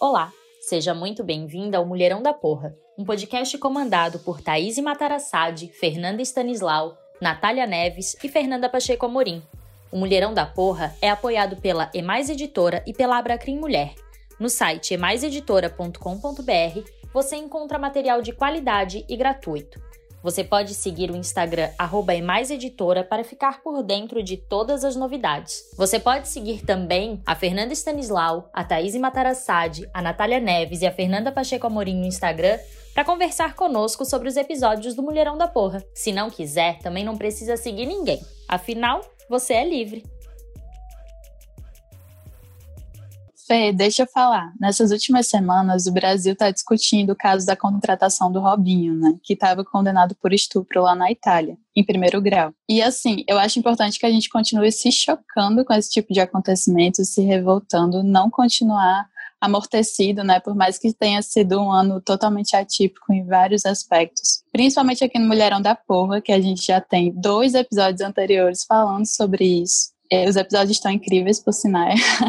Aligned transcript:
Olá, 0.00 0.32
seja 0.60 0.94
muito 0.94 1.24
bem-vinda 1.24 1.76
ao 1.76 1.84
Mulherão 1.84 2.22
da 2.22 2.32
Porra, 2.32 2.72
um 2.96 3.04
podcast 3.04 3.58
comandado 3.58 4.20
por 4.20 4.40
Thaís 4.40 4.78
Matarassade, 4.78 5.72
Fernanda 5.72 6.22
Stanislau, 6.22 6.96
Natália 7.20 7.66
Neves 7.66 8.16
e 8.22 8.28
Fernanda 8.28 8.68
Pacheco 8.68 9.06
Amorim. 9.06 9.42
O 9.90 9.98
Mulherão 9.98 10.32
da 10.32 10.46
Porra 10.46 10.94
é 11.02 11.10
apoiado 11.10 11.56
pela 11.56 11.90
Emais 11.92 12.30
Editora 12.30 12.80
e 12.86 12.92
pela 12.92 13.18
Abracrim 13.18 13.58
Mulher. 13.58 13.92
No 14.38 14.48
site 14.48 14.94
emaiseditora.com.br 14.94 16.90
você 17.12 17.34
encontra 17.34 17.76
material 17.76 18.22
de 18.22 18.30
qualidade 18.32 19.04
e 19.08 19.16
gratuito. 19.16 19.82
Você 20.22 20.42
pode 20.42 20.74
seguir 20.74 21.10
o 21.10 21.16
Instagram 21.16 21.70
@emaiseditora 22.16 23.04
para 23.04 23.22
ficar 23.22 23.62
por 23.62 23.82
dentro 23.82 24.22
de 24.22 24.36
todas 24.36 24.84
as 24.84 24.96
novidades. 24.96 25.70
Você 25.76 26.00
pode 26.00 26.28
seguir 26.28 26.64
também 26.64 27.22
a 27.24 27.34
Fernanda 27.34 27.72
Stanislau, 27.72 28.50
a 28.52 28.64
Thaís 28.64 28.94
Matarassade, 28.96 29.88
a 29.94 30.02
Natália 30.02 30.40
Neves 30.40 30.82
e 30.82 30.86
a 30.86 30.92
Fernanda 30.92 31.30
Pacheco 31.30 31.66
Amorim 31.66 31.96
no 31.96 32.06
Instagram 32.06 32.58
para 32.92 33.04
conversar 33.04 33.54
conosco 33.54 34.04
sobre 34.04 34.28
os 34.28 34.36
episódios 34.36 34.94
do 34.94 35.02
Mulherão 35.02 35.38
da 35.38 35.46
Porra. 35.46 35.84
Se 35.94 36.10
não 36.10 36.30
quiser, 36.30 36.80
também 36.80 37.04
não 37.04 37.16
precisa 37.16 37.56
seguir 37.56 37.86
ninguém. 37.86 38.20
Afinal, 38.48 39.02
você 39.28 39.54
é 39.54 39.64
livre. 39.64 40.04
Fê, 43.48 43.72
deixa 43.72 44.02
eu 44.02 44.06
falar. 44.06 44.52
Nessas 44.60 44.90
últimas 44.90 45.26
semanas, 45.26 45.86
o 45.86 45.92
Brasil 45.92 46.34
está 46.34 46.50
discutindo 46.50 47.12
o 47.12 47.16
caso 47.16 47.46
da 47.46 47.56
contratação 47.56 48.30
do 48.30 48.40
Robinho, 48.40 48.94
né? 48.94 49.16
Que 49.22 49.32
estava 49.32 49.64
condenado 49.64 50.14
por 50.16 50.34
estupro 50.34 50.82
lá 50.82 50.94
na 50.94 51.10
Itália, 51.10 51.56
em 51.74 51.82
primeiro 51.82 52.20
grau. 52.20 52.52
E 52.68 52.82
assim, 52.82 53.24
eu 53.26 53.38
acho 53.38 53.58
importante 53.58 53.98
que 53.98 54.04
a 54.04 54.10
gente 54.10 54.28
continue 54.28 54.70
se 54.70 54.92
chocando 54.92 55.64
com 55.64 55.72
esse 55.72 55.90
tipo 55.90 56.12
de 56.12 56.20
acontecimento, 56.20 57.02
se 57.06 57.22
revoltando, 57.22 58.02
não 58.02 58.28
continuar 58.28 59.08
amortecido, 59.40 60.22
né? 60.22 60.40
Por 60.40 60.54
mais 60.54 60.78
que 60.78 60.92
tenha 60.92 61.22
sido 61.22 61.58
um 61.58 61.72
ano 61.72 62.02
totalmente 62.02 62.54
atípico 62.54 63.14
em 63.14 63.24
vários 63.24 63.64
aspectos. 63.64 64.42
Principalmente 64.52 65.02
aqui 65.02 65.18
no 65.18 65.26
Mulherão 65.26 65.62
da 65.62 65.74
Porra, 65.74 66.20
que 66.20 66.32
a 66.32 66.40
gente 66.40 66.66
já 66.66 66.82
tem 66.82 67.14
dois 67.18 67.54
episódios 67.54 68.02
anteriores 68.02 68.64
falando 68.68 69.06
sobre 69.06 69.62
isso. 69.62 69.96
É, 70.10 70.28
os 70.28 70.36
episódios 70.36 70.76
estão 70.76 70.90
incríveis, 70.90 71.38
por 71.38 71.52
sinal. 71.52 71.88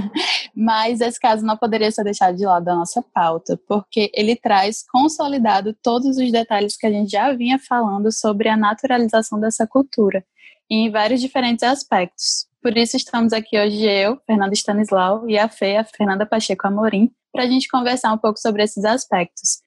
Mas 0.55 0.99
esse 0.99 1.19
caso 1.19 1.45
não 1.45 1.55
poderia 1.55 1.89
ser 1.91 2.03
deixado 2.03 2.35
de 2.35 2.45
lado 2.45 2.66
da 2.66 2.75
nossa 2.75 3.02
pauta, 3.13 3.59
porque 3.67 4.11
ele 4.13 4.35
traz 4.35 4.83
consolidado 4.91 5.75
todos 5.81 6.17
os 6.17 6.31
detalhes 6.31 6.75
que 6.75 6.85
a 6.85 6.91
gente 6.91 7.11
já 7.11 7.31
vinha 7.33 7.57
falando 7.57 8.11
sobre 8.11 8.50
a 8.50 8.57
naturalização 8.57 9.39
dessa 9.39 9.66
cultura, 9.66 10.25
em 10.69 10.91
vários 10.91 11.22
diferentes 11.22 11.63
aspectos. 11.63 12.47
Por 12.61 12.77
isso 12.77 12.97
estamos 12.97 13.31
aqui 13.31 13.57
hoje 13.57 13.85
eu, 13.85 14.19
Fernanda 14.25 14.53
Stanislau, 14.53 15.30
e 15.30 15.38
a 15.38 15.47
Fê, 15.47 15.77
a 15.77 15.85
Fernanda 15.85 16.25
Pacheco 16.25 16.67
Amorim, 16.67 17.09
para 17.31 17.44
a 17.44 17.47
gente 17.47 17.69
conversar 17.69 18.11
um 18.11 18.17
pouco 18.17 18.39
sobre 18.39 18.63
esses 18.63 18.83
aspectos. 18.83 19.61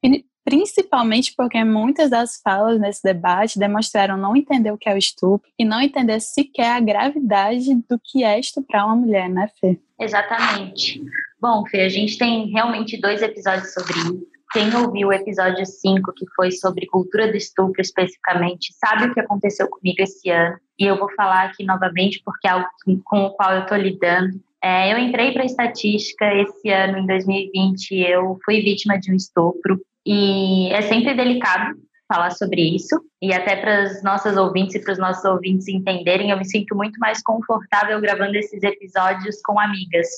Principalmente 0.45 1.35
porque 1.37 1.63
muitas 1.65 2.11
das 2.11 2.41
falas 2.43 2.81
nesse 2.81 3.03
debate 3.03 3.59
demonstraram 3.59 4.17
não 4.17 4.37
entender 4.37 4.71
o 4.71 4.79
que 4.79 4.89
é 4.89 4.95
o 4.95 4.99
estupro 4.99 5.49
e 5.59 5.65
não 5.65 5.81
entender 5.81 6.21
sequer 6.21 6.77
a 6.77 6.81
gravidade 6.81 7.75
do 7.89 8.01
que 8.03 8.25
é 8.25 8.39
estuprar 8.39 8.87
uma 8.87 8.97
mulher, 8.97 9.29
né, 9.29 9.49
Fê? 9.61 9.79
Exatamente. 9.99 11.03
Bom, 11.41 11.65
Fê, 11.67 11.83
a 11.83 11.89
gente 11.89 12.19
tem 12.19 12.51
realmente 12.51 13.01
dois 13.01 13.23
episódios 13.23 13.73
sobre 13.73 13.93
isso. 13.99 14.33
Quem 14.53 14.75
ouviu 14.77 15.09
o 15.09 15.13
episódio 15.13 15.65
5, 15.65 16.13
que 16.13 16.27
foi 16.37 16.51
sobre 16.51 16.87
cultura 16.87 17.27
do 17.31 17.37
estupro 17.39 17.81
especificamente, 17.81 18.75
sabe 18.75 19.07
o 19.07 19.15
que 19.15 19.21
aconteceu 19.21 19.67
comigo 19.67 19.97
esse 20.01 20.29
ano. 20.29 20.59
E 20.79 20.85
eu 20.85 20.99
vou 20.99 21.11
falar 21.15 21.47
aqui 21.47 21.65
novamente 21.65 22.21
porque 22.23 22.47
é 22.47 22.51
algo 22.51 22.69
com 23.03 23.25
o 23.25 23.31
qual 23.31 23.55
eu 23.55 23.63
estou 23.63 23.79
lidando. 23.79 24.39
É, 24.63 24.93
eu 24.93 24.99
entrei 24.99 25.33
para 25.33 25.45
estatística 25.45 26.35
esse 26.35 26.69
ano, 26.69 26.99
em 26.99 27.07
2020, 27.07 27.93
eu 27.93 28.39
fui 28.45 28.61
vítima 28.61 28.99
de 28.99 29.11
um 29.11 29.17
estupro. 29.17 29.81
E 30.07 30.69
é 30.73 30.83
sempre 30.83 31.15
delicado 31.15 31.75
falar 32.13 32.31
sobre 32.31 32.61
isso. 32.61 33.01
E 33.21 33.33
até 33.33 33.57
para 33.57 33.83
as 33.85 34.03
nossas 34.03 34.37
ouvintes 34.37 34.75
e 34.75 34.81
para 34.81 34.93
os 34.93 34.99
nossos 34.99 35.25
ouvintes 35.25 35.69
entenderem, 35.69 36.31
eu 36.31 36.37
me 36.37 36.45
sinto 36.45 36.77
muito 36.77 36.99
mais 36.99 37.23
confortável 37.23 38.01
gravando 38.01 38.37
esses 38.37 38.63
episódios 38.63 39.41
com 39.43 39.59
amigas. 39.59 40.09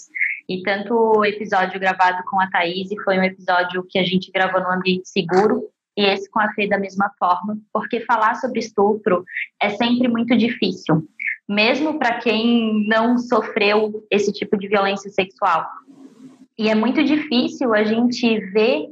E 0.49 0.62
tanto 0.62 0.94
o 0.94 1.25
episódio 1.25 1.78
gravado 1.78 2.23
com 2.28 2.41
a 2.41 2.49
Thaís 2.49 2.89
foi 3.05 3.19
um 3.19 3.23
episódio 3.23 3.87
que 3.89 3.99
a 3.99 4.05
gente 4.05 4.31
gravou 4.33 4.61
no 4.61 4.73
ambiente 4.73 5.09
seguro, 5.09 5.69
e 5.97 6.05
esse 6.05 6.28
com 6.28 6.41
a 6.41 6.53
Fê 6.53 6.67
da 6.67 6.78
mesma 6.78 7.11
forma, 7.19 7.56
porque 7.73 8.00
falar 8.00 8.34
sobre 8.34 8.59
estupro 8.59 9.25
é 9.62 9.71
sempre 9.71 10.09
muito 10.09 10.37
difícil, 10.37 11.06
mesmo 11.49 11.99
para 11.99 12.19
quem 12.19 12.87
não 12.89 13.17
sofreu 13.17 14.05
esse 14.11 14.33
tipo 14.33 14.59
de 14.59 14.67
violência 14.67 15.11
sexual. 15.11 15.65
E 16.59 16.69
é 16.69 16.75
muito 16.75 17.03
difícil 17.05 17.73
a 17.73 17.84
gente 17.84 18.41
ver 18.50 18.87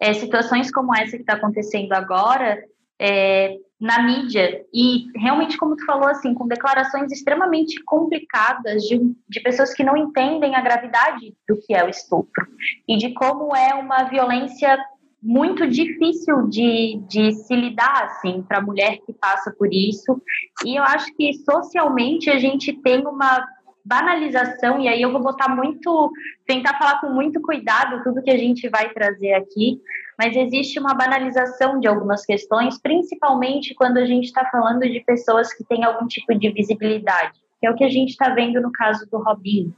é, 0.00 0.12
situações 0.14 0.70
como 0.70 0.94
essa 0.94 1.16
que 1.16 1.22
está 1.22 1.34
acontecendo 1.34 1.92
agora 1.92 2.58
é, 2.98 3.56
na 3.80 4.02
mídia. 4.02 4.64
E 4.72 5.06
realmente 5.16 5.56
como 5.56 5.76
tu 5.76 5.84
falou 5.84 6.08
assim 6.08 6.34
com 6.34 6.46
declarações 6.46 7.12
extremamente 7.12 7.82
complicadas 7.84 8.82
de, 8.82 8.98
de 9.28 9.40
pessoas 9.40 9.72
que 9.72 9.84
não 9.84 9.96
entendem 9.96 10.54
a 10.54 10.60
gravidade 10.60 11.34
do 11.48 11.56
que 11.56 11.74
é 11.74 11.84
o 11.84 11.88
estupro 11.88 12.46
e 12.86 12.96
de 12.96 13.12
como 13.14 13.54
é 13.54 13.74
uma 13.74 14.04
violência 14.04 14.78
muito 15.20 15.66
difícil 15.66 16.46
de, 16.48 17.02
de 17.08 17.32
se 17.32 17.54
lidar 17.54 18.04
assim 18.04 18.42
para 18.42 18.58
a 18.58 18.62
mulher 18.62 18.98
que 19.04 19.12
passa 19.12 19.52
por 19.56 19.68
isso. 19.72 20.20
E 20.64 20.78
eu 20.78 20.82
acho 20.84 21.12
que 21.16 21.32
socialmente 21.44 22.30
a 22.30 22.38
gente 22.38 22.72
tem 22.72 23.04
uma 23.06 23.44
banalização, 23.88 24.78
e 24.78 24.86
aí 24.86 25.00
eu 25.00 25.10
vou 25.10 25.22
botar 25.22 25.48
muito, 25.48 26.12
tentar 26.46 26.76
falar 26.78 27.00
com 27.00 27.08
muito 27.08 27.40
cuidado 27.40 28.04
tudo 28.04 28.22
que 28.22 28.30
a 28.30 28.36
gente 28.36 28.68
vai 28.68 28.90
trazer 28.90 29.32
aqui, 29.32 29.80
mas 30.18 30.36
existe 30.36 30.78
uma 30.78 30.94
banalização 30.94 31.80
de 31.80 31.88
algumas 31.88 32.24
questões, 32.26 32.78
principalmente 32.80 33.74
quando 33.74 33.96
a 33.96 34.04
gente 34.04 34.26
está 34.26 34.44
falando 34.50 34.80
de 34.80 35.00
pessoas 35.00 35.54
que 35.54 35.64
têm 35.64 35.84
algum 35.84 36.06
tipo 36.06 36.34
de 36.38 36.50
visibilidade, 36.50 37.38
que 37.58 37.66
é 37.66 37.70
o 37.70 37.74
que 37.74 37.84
a 37.84 37.88
gente 37.88 38.10
está 38.10 38.28
vendo 38.28 38.60
no 38.60 38.70
caso 38.70 39.08
do 39.10 39.22
Robinho. 39.22 39.74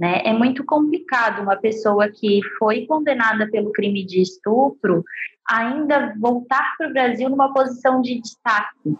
Né? 0.00 0.22
É 0.24 0.32
muito 0.32 0.64
complicado 0.64 1.42
uma 1.42 1.56
pessoa 1.56 2.08
que 2.08 2.40
foi 2.58 2.86
condenada 2.86 3.48
pelo 3.50 3.70
crime 3.72 4.04
de 4.04 4.22
estupro 4.22 5.04
ainda 5.48 6.14
voltar 6.18 6.74
para 6.78 6.88
o 6.88 6.92
Brasil 6.92 7.28
numa 7.28 7.52
posição 7.52 8.00
de 8.00 8.20
destaque. 8.20 8.96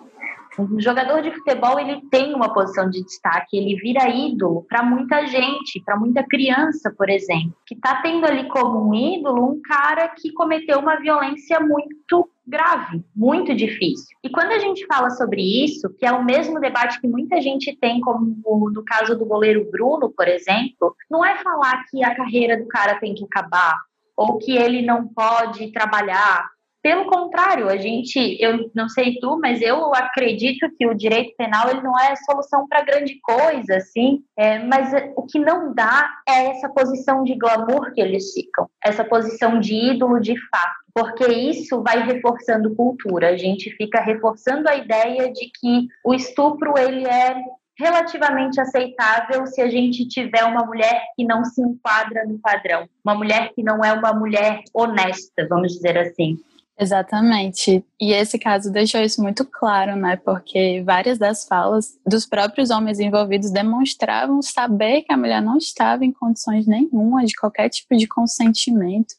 Um 0.59 0.81
jogador 0.81 1.21
de 1.21 1.33
futebol 1.33 1.79
ele 1.79 2.01
tem 2.11 2.35
uma 2.35 2.53
posição 2.53 2.89
de 2.89 3.03
destaque, 3.03 3.57
ele 3.57 3.77
vira 3.77 4.09
ídolo 4.09 4.65
para 4.69 4.83
muita 4.83 5.27
gente, 5.27 5.83
para 5.85 5.97
muita 5.97 6.23
criança, 6.23 6.93
por 6.97 7.09
exemplo, 7.11 7.55
que 7.67 7.75
está 7.75 8.01
tendo 8.03 8.25
ali 8.25 8.49
como 8.49 8.89
um 8.91 8.95
ídolo 8.95 9.53
um 9.53 9.61
cara 9.63 10.09
que 10.09 10.33
cometeu 10.33 10.79
uma 10.79 10.97
violência 10.97 11.59
muito 11.61 12.29
grave, 12.47 13.03
muito 13.17 13.55
difícil. 13.55 14.17
E 14.23 14.29
quando 14.29 14.53
a 14.53 14.59
gente 14.59 14.87
fala 14.87 15.11
sobre 15.11 15.41
isso, 15.65 15.89
que 15.99 16.07
é 16.07 16.13
o 16.13 16.25
mesmo 16.25 16.61
debate 16.61 17.01
que 17.01 17.09
muita 17.09 17.41
gente 17.41 17.77
tem, 17.81 18.01
como 18.01 18.71
no 18.71 18.85
caso 18.85 19.19
do 19.19 19.25
goleiro 19.25 19.69
Bruno, 19.71 20.13
por 20.15 20.29
exemplo, 20.29 20.95
não 21.11 21.25
é 21.25 21.37
falar 21.37 21.85
que 21.91 22.05
a 22.05 22.15
carreira 22.15 22.57
do 22.57 22.69
cara 22.69 22.99
tem 23.01 23.15
que 23.15 23.25
acabar 23.25 23.79
ou 24.17 24.39
que 24.39 24.57
ele 24.57 24.83
não 24.83 25.09
pode 25.09 25.73
trabalhar 25.73 26.49
pelo 26.85 27.07
contrário, 27.07 27.71
a 27.71 27.79
gente, 27.79 28.37
eu 28.39 28.71
não 28.75 28.91
sei 28.91 29.19
tu, 29.19 29.39
mas 29.41 29.63
eu 29.63 29.95
acredito 29.95 30.69
que 30.77 30.87
o 30.87 30.93
direito 30.93 31.35
penal 31.35 31.71
ele 31.71 31.81
não 31.81 31.99
é 31.99 32.13
a 32.13 32.17
solução 32.17 32.69
para 32.69 32.85
grande 32.85 33.19
coisa, 33.23 33.77
assim. 33.77 34.23
É, 34.37 34.59
mas 34.59 34.93
o 35.17 35.23
que 35.23 35.39
não 35.39 35.73
dá 35.73 36.11
é 36.29 36.51
essa 36.51 36.69
posição 36.69 37.25
de 37.25 37.37
glamour 37.37 37.91
que 37.95 38.03
eles 38.03 38.35
ficam, 38.35 38.69
essa 38.85 39.03
posição 39.03 39.59
de 39.59 39.75
ídolo 39.75 40.21
de 40.21 40.35
fato, 40.51 40.75
porque 40.95 41.27
isso 41.27 41.83
vai 41.83 42.05
reforçando 42.05 42.77
cultura. 42.77 43.31
A 43.31 43.37
gente 43.39 43.71
fica 43.79 44.03
reforçando 44.03 44.69
a 44.69 44.77
ideia 44.77 45.33
de 45.33 45.51
que 45.59 45.89
o 46.05 46.13
estupro 46.13 46.75
ele 46.79 47.07
é 47.07 47.35
relativamente 47.79 48.61
aceitável 48.61 49.47
se 49.47 49.63
a 49.63 49.71
gente 49.71 50.07
tiver 50.07 50.45
uma 50.45 50.67
mulher 50.67 51.03
que 51.17 51.25
não 51.25 51.47
se 51.47 51.63
enquadra 51.63 52.27
no 52.27 52.39
padrão, 52.39 52.87
uma 53.03 53.15
mulher 53.15 53.53
que 53.55 53.63
não 53.63 53.83
é 53.83 53.91
uma 53.91 54.13
mulher 54.13 54.63
honesta, 54.75 55.47
vamos 55.49 55.73
dizer 55.73 55.97
assim. 55.97 56.39
Exatamente. 56.79 57.85
E 58.01 58.13
esse 58.13 58.37
caso 58.39 58.73
deixou 58.73 59.01
isso 59.01 59.23
muito 59.23 59.45
claro, 59.45 59.95
né? 59.95 60.17
Porque 60.17 60.83
várias 60.85 61.19
das 61.19 61.47
falas 61.47 61.97
dos 62.05 62.27
próprios 62.27 62.71
homens 62.71 62.99
envolvidos 62.99 63.53
demonstravam 63.53 64.43
saber 64.43 65.03
que 65.03 65.13
a 65.13 65.17
mulher 65.17 65.41
não 65.41 65.57
estava 65.57 66.05
em 66.05 66.13
condições 66.13 66.67
nenhuma 66.67 67.25
de 67.25 67.35
qualquer 67.35 67.69
tipo 67.69 67.97
de 67.97 68.09
consentimento. 68.09 69.15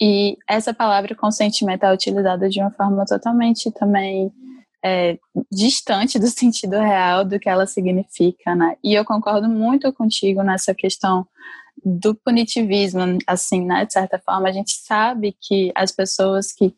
E 0.00 0.36
essa 0.48 0.72
palavra 0.72 1.16
consentimento 1.16 1.82
é 1.82 1.92
utilizada 1.92 2.48
de 2.48 2.60
uma 2.60 2.70
forma 2.70 3.04
totalmente 3.04 3.68
também 3.72 4.32
é, 4.84 5.18
distante 5.50 6.20
do 6.20 6.28
sentido 6.30 6.76
real 6.76 7.24
do 7.24 7.40
que 7.40 7.48
ela 7.48 7.66
significa, 7.66 8.54
né? 8.54 8.76
E 8.82 8.94
eu 8.94 9.04
concordo 9.04 9.48
muito 9.48 9.92
contigo 9.92 10.40
nessa 10.44 10.72
questão 10.72 11.26
do 11.84 12.14
punitivismo, 12.14 13.18
assim, 13.26 13.64
né? 13.64 13.84
De 13.84 13.92
certa 13.92 14.18
forma, 14.18 14.48
a 14.48 14.52
gente 14.52 14.72
sabe 14.72 15.36
que 15.40 15.72
as 15.74 15.92
pessoas 15.92 16.52
que 16.52 16.74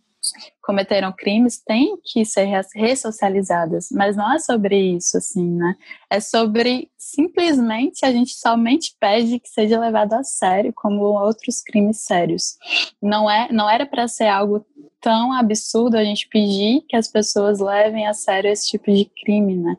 cometeram 0.62 1.12
crimes 1.12 1.62
têm 1.62 1.97
que 2.05 2.25
ser 2.25 2.47
ressocializadas, 2.75 3.89
mas 3.91 4.17
não 4.17 4.33
é 4.35 4.39
sobre 4.39 4.77
isso, 4.77 5.17
assim, 5.17 5.49
né? 5.55 5.75
É 6.11 6.21
sobre 6.21 6.91
simplesmente 6.97 8.05
a 8.05 8.12
gente 8.12 8.35
somente 8.35 8.95
pede 9.00 9.39
que 9.41 9.49
seja 9.49 9.81
levado 9.81 10.12
a 10.15 10.23
sério 10.23 10.73
como 10.75 11.03
outros 11.05 11.62
crimes 11.62 12.05
sérios. 12.05 12.56
Não 13.00 13.31
é, 13.31 13.50
não 13.50 13.71
era 13.71 13.87
para 13.87 14.09
ser 14.09 14.29
algo 14.29 14.65
tão 15.00 15.33
absurdo 15.33 15.97
a 15.97 16.05
gente 16.05 16.29
pedir 16.29 16.83
que 16.89 16.97
as 16.97 17.09
pessoas 17.09 17.61
levem 17.61 18.06
a 18.06 18.12
sério 18.12 18.50
esse 18.50 18.69
tipo 18.69 18.93
de 18.93 19.05
crime, 19.06 19.56
né? 19.56 19.77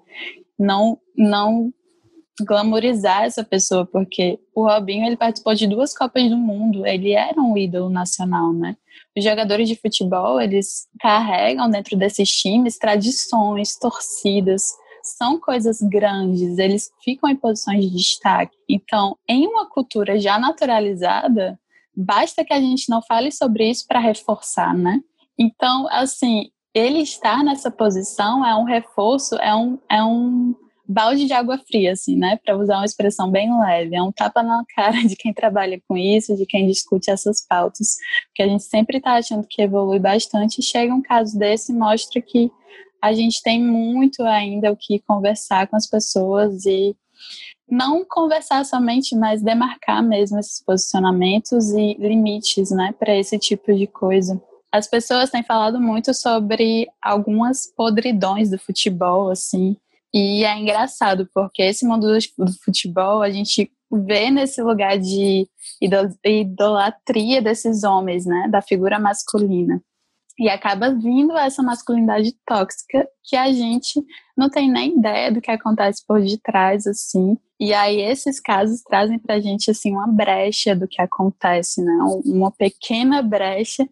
Não, 0.58 1.00
não 1.16 1.72
glamorizar 2.46 3.24
essa 3.24 3.44
pessoa, 3.44 3.86
porque 3.86 4.40
o 4.54 4.64
Robinho 4.64 5.06
ele 5.06 5.18
participou 5.18 5.54
de 5.54 5.68
duas 5.68 5.98
Copas 5.98 6.30
do 6.30 6.38
Mundo, 6.38 6.86
ele 6.86 7.12
era 7.12 7.40
um 7.40 7.58
ídolo 7.58 7.90
nacional, 7.90 8.54
né? 8.54 8.76
Os 9.18 9.24
jogadores 9.24 9.68
de 9.68 9.76
futebol, 9.76 10.40
eles 10.40 10.88
carregam 11.00 11.70
dentro 11.70 11.98
desses 11.98 12.30
times 12.30 12.78
tradições, 12.78 13.78
torcidas, 13.78 14.64
são 15.04 15.40
coisas 15.40 15.82
grandes, 15.82 16.58
eles 16.58 16.92
ficam 17.04 17.30
em 17.30 17.36
posições 17.36 17.86
de 17.86 17.96
destaque. 17.96 18.56
Então, 18.68 19.18
em 19.28 19.48
uma 19.48 19.68
cultura 19.68 20.20
já 20.20 20.38
naturalizada, 20.38 21.60
basta 21.96 22.44
que 22.46 22.54
a 22.54 22.60
gente 22.60 22.90
não 22.90 23.02
fale 23.02 23.32
sobre 23.32 23.70
isso 23.70 23.86
para 23.88 24.00
reforçar, 24.00 24.74
né? 24.74 25.02
Então, 25.38 25.88
assim, 25.90 26.52
ele 26.74 27.00
estar 27.00 27.44
nessa 27.44 27.72
posição 27.72 28.46
é 28.46 28.56
um 28.56 28.64
reforço, 28.64 29.36
é 29.36 29.56
um, 29.56 29.80
é 29.90 30.04
um 30.04 30.56
balde 30.90 31.28
de 31.28 31.34
água 31.34 31.60
fria, 31.60 31.92
assim, 31.92 32.16
né? 32.18 32.40
Para 32.44 32.58
usar 32.58 32.78
uma 32.78 32.86
expressão 32.86 33.30
bem 33.30 33.48
leve. 33.62 33.96
É 33.96 34.02
um 34.02 34.12
tapa 34.12 34.42
na 34.42 34.64
cara 34.76 34.98
de 35.06 35.16
quem 35.16 35.32
trabalha 35.32 35.80
com 35.88 35.96
isso, 35.96 36.36
de 36.36 36.48
quem 36.48 36.66
discute 36.66 37.12
essas 37.12 37.46
pautas. 37.48 37.98
Porque 38.28 38.42
a 38.42 38.48
gente 38.48 38.64
sempre 38.64 38.98
está 38.98 39.14
achando 39.14 39.46
que 39.48 39.62
evolui 39.62 40.00
bastante 40.00 40.64
chega 40.64 40.94
um 40.94 41.02
caso 41.02 41.38
desse 41.38 41.72
e 41.72 41.76
mostra 41.76 42.20
que 42.20 42.52
a 43.00 43.14
gente 43.14 43.42
tem 43.44 43.64
muito 43.64 44.24
ainda 44.24 44.72
o 44.72 44.76
que 44.76 45.00
conversar 45.08 45.68
com 45.68 45.76
as 45.76 45.88
pessoas 45.88 46.66
e 46.66 46.96
não 47.70 48.04
conversar 48.04 48.66
somente, 48.66 49.16
mas 49.16 49.44
demarcar 49.44 50.02
mesmo 50.04 50.40
esses 50.40 50.64
posicionamentos 50.64 51.70
e 51.70 51.94
limites, 52.00 52.72
né, 52.72 52.96
para 52.98 53.16
esse 53.16 53.38
tipo 53.38 53.74
de 53.74 53.86
coisa. 53.86 54.42
As 54.72 54.88
pessoas 54.88 55.30
têm 55.30 55.44
falado 55.44 55.80
muito 55.80 56.14
sobre 56.14 56.88
algumas 57.02 57.68
podridões 57.68 58.50
do 58.50 58.58
futebol, 58.58 59.30
assim, 59.30 59.78
e 60.14 60.44
é 60.44 60.58
engraçado, 60.58 61.30
porque 61.34 61.62
esse 61.62 61.86
mundo 61.86 62.08
do 62.38 62.52
futebol, 62.64 63.22
a 63.22 63.30
gente 63.30 63.72
vê 63.92 64.30
nesse 64.30 64.62
lugar 64.62 64.98
de 64.98 65.48
idolatria 66.26 67.42
desses 67.42 67.84
homens, 67.84 68.26
né, 68.26 68.48
da 68.50 68.62
figura 68.62 69.00
masculina. 69.00 69.82
E 70.38 70.48
acaba 70.48 70.94
vindo 70.94 71.36
essa 71.38 71.62
masculinidade 71.62 72.34
tóxica 72.46 73.06
que 73.24 73.36
a 73.36 73.52
gente 73.52 74.02
não 74.38 74.50
tem 74.50 74.72
nem 74.72 74.98
ideia 74.98 75.30
do 75.30 75.42
que 75.42 75.52
acontece 75.52 76.02
por 76.08 76.22
detrás, 76.22 76.88
assim. 76.88 77.38
E 77.60 77.74
aí 77.74 78.00
esses 78.00 78.40
casos 78.40 78.82
trazem 78.82 79.20
pra 79.20 79.42
gente, 79.42 79.70
assim, 79.70 79.92
uma 79.92 80.08
brecha 80.08 80.74
do 80.74 80.88
que 80.88 81.02
acontece, 81.02 81.84
né? 81.84 81.92
Uma 82.24 82.52
pequena 82.52 83.22
brecha 83.22 83.86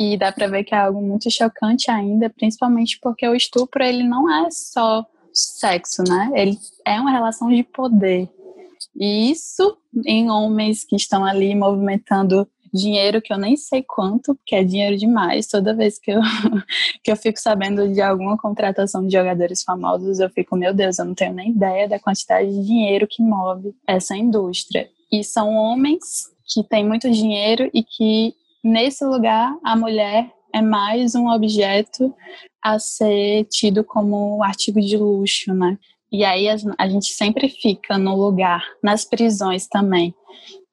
e 0.00 0.18
dá 0.18 0.32
pra 0.32 0.48
ver 0.48 0.64
que 0.64 0.74
é 0.74 0.78
algo 0.78 1.00
muito 1.00 1.30
chocante 1.30 1.88
ainda, 1.88 2.28
principalmente 2.30 2.98
porque 3.00 3.28
o 3.28 3.34
estupro, 3.36 3.84
ele 3.84 4.02
não 4.02 4.28
é 4.28 4.50
só 4.50 5.06
sexo, 5.36 6.02
né? 6.08 6.30
Ele 6.34 6.58
é 6.84 7.00
uma 7.00 7.10
relação 7.10 7.48
de 7.48 7.62
poder. 7.62 8.28
E 8.98 9.30
isso 9.30 9.76
em 10.06 10.30
homens 10.30 10.84
que 10.84 10.96
estão 10.96 11.24
ali 11.24 11.54
movimentando 11.54 12.48
dinheiro 12.72 13.22
que 13.22 13.32
eu 13.32 13.38
nem 13.38 13.56
sei 13.56 13.82
quanto, 13.82 14.34
porque 14.34 14.54
é 14.54 14.64
dinheiro 14.64 14.96
demais. 14.96 15.46
Toda 15.46 15.74
vez 15.74 15.98
que 15.98 16.10
eu, 16.10 16.20
que 17.02 17.10
eu 17.10 17.16
fico 17.16 17.38
sabendo 17.38 17.92
de 17.92 18.00
alguma 18.00 18.36
contratação 18.36 19.06
de 19.06 19.12
jogadores 19.12 19.62
famosos, 19.62 20.20
eu 20.20 20.28
fico, 20.30 20.56
meu 20.56 20.74
Deus, 20.74 20.98
eu 20.98 21.04
não 21.04 21.14
tenho 21.14 21.32
nem 21.32 21.50
ideia 21.50 21.88
da 21.88 21.98
quantidade 21.98 22.48
de 22.50 22.66
dinheiro 22.66 23.06
que 23.06 23.22
move 23.22 23.74
essa 23.86 24.16
indústria. 24.16 24.88
E 25.10 25.22
são 25.24 25.54
homens 25.54 26.30
que 26.46 26.62
têm 26.62 26.86
muito 26.86 27.10
dinheiro 27.10 27.70
e 27.72 27.82
que, 27.82 28.34
nesse 28.62 29.04
lugar, 29.04 29.56
a 29.64 29.76
mulher 29.76 30.30
é 30.54 30.62
mais 30.62 31.14
um 31.14 31.28
objeto 31.28 32.14
a 32.66 32.80
ser 32.80 33.44
tido 33.44 33.84
como 33.84 34.42
artigo 34.42 34.80
de 34.80 34.96
luxo, 34.96 35.54
né? 35.54 35.78
E 36.10 36.24
aí 36.24 36.48
a, 36.48 36.56
a 36.78 36.88
gente 36.88 37.06
sempre 37.06 37.48
fica 37.48 37.96
no 37.96 38.16
lugar, 38.16 38.64
nas 38.82 39.04
prisões 39.04 39.68
também, 39.68 40.12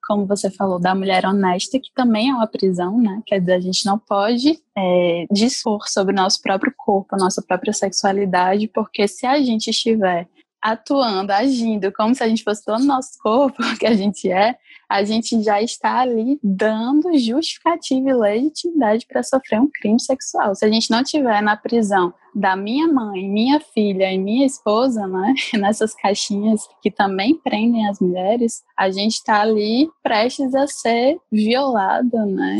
como 0.07 0.25
você 0.25 0.49
falou, 0.49 0.79
da 0.79 0.95
mulher 0.95 1.23
honesta, 1.23 1.79
que 1.79 1.93
também 1.93 2.29
é 2.29 2.33
uma 2.33 2.47
prisão, 2.47 2.97
né? 2.97 3.21
Quer 3.27 3.39
dizer, 3.39 3.53
a 3.53 3.59
gente 3.59 3.85
não 3.85 3.99
pode 3.99 4.59
é, 4.75 5.25
dispor 5.31 5.87
sobre 5.87 6.13
o 6.13 6.17
nosso 6.17 6.41
próprio 6.41 6.73
corpo, 6.75 7.13
a 7.13 7.17
nossa 7.17 7.43
própria 7.43 7.73
sexualidade, 7.73 8.67
porque 8.67 9.07
se 9.07 9.27
a 9.27 9.39
gente 9.39 9.69
estiver 9.69 10.27
atuando, 10.63 11.33
agindo 11.33 11.91
como 11.91 12.15
se 12.15 12.23
a 12.23 12.27
gente 12.27 12.43
fosse 12.43 12.63
todo 12.63 12.85
nosso 12.85 13.19
corpo, 13.21 13.57
que 13.77 13.85
a 13.85 13.93
gente 13.93 14.31
é, 14.31 14.55
a 14.89 15.03
gente 15.03 15.41
já 15.43 15.61
está 15.61 15.99
ali 15.99 16.39
dando 16.41 17.17
justificativa 17.17 18.09
e 18.09 18.13
legitimidade 18.13 19.05
para 19.05 19.23
sofrer 19.23 19.59
um 19.59 19.69
crime 19.69 19.99
sexual. 19.99 20.55
Se 20.55 20.63
a 20.63 20.69
gente 20.69 20.89
não 20.89 21.03
tiver 21.03 21.41
na 21.41 21.57
prisão 21.57 22.13
da 22.33 22.55
minha 22.55 22.87
mãe, 22.87 23.27
minha 23.27 23.59
filha 23.59 24.11
e 24.11 24.17
minha 24.17 24.45
esposa, 24.45 25.05
né, 25.07 25.33
nessas 25.55 25.93
caixinhas 25.93 26.61
que 26.81 26.89
também 26.89 27.35
prendem 27.35 27.87
as 27.87 27.99
mulheres, 27.99 28.63
a 28.77 28.89
gente 28.89 29.15
está 29.15 29.41
ali 29.41 29.89
prestes 30.01 30.55
a 30.55 30.65
ser 30.65 31.17
violada, 31.29 32.25
né? 32.25 32.59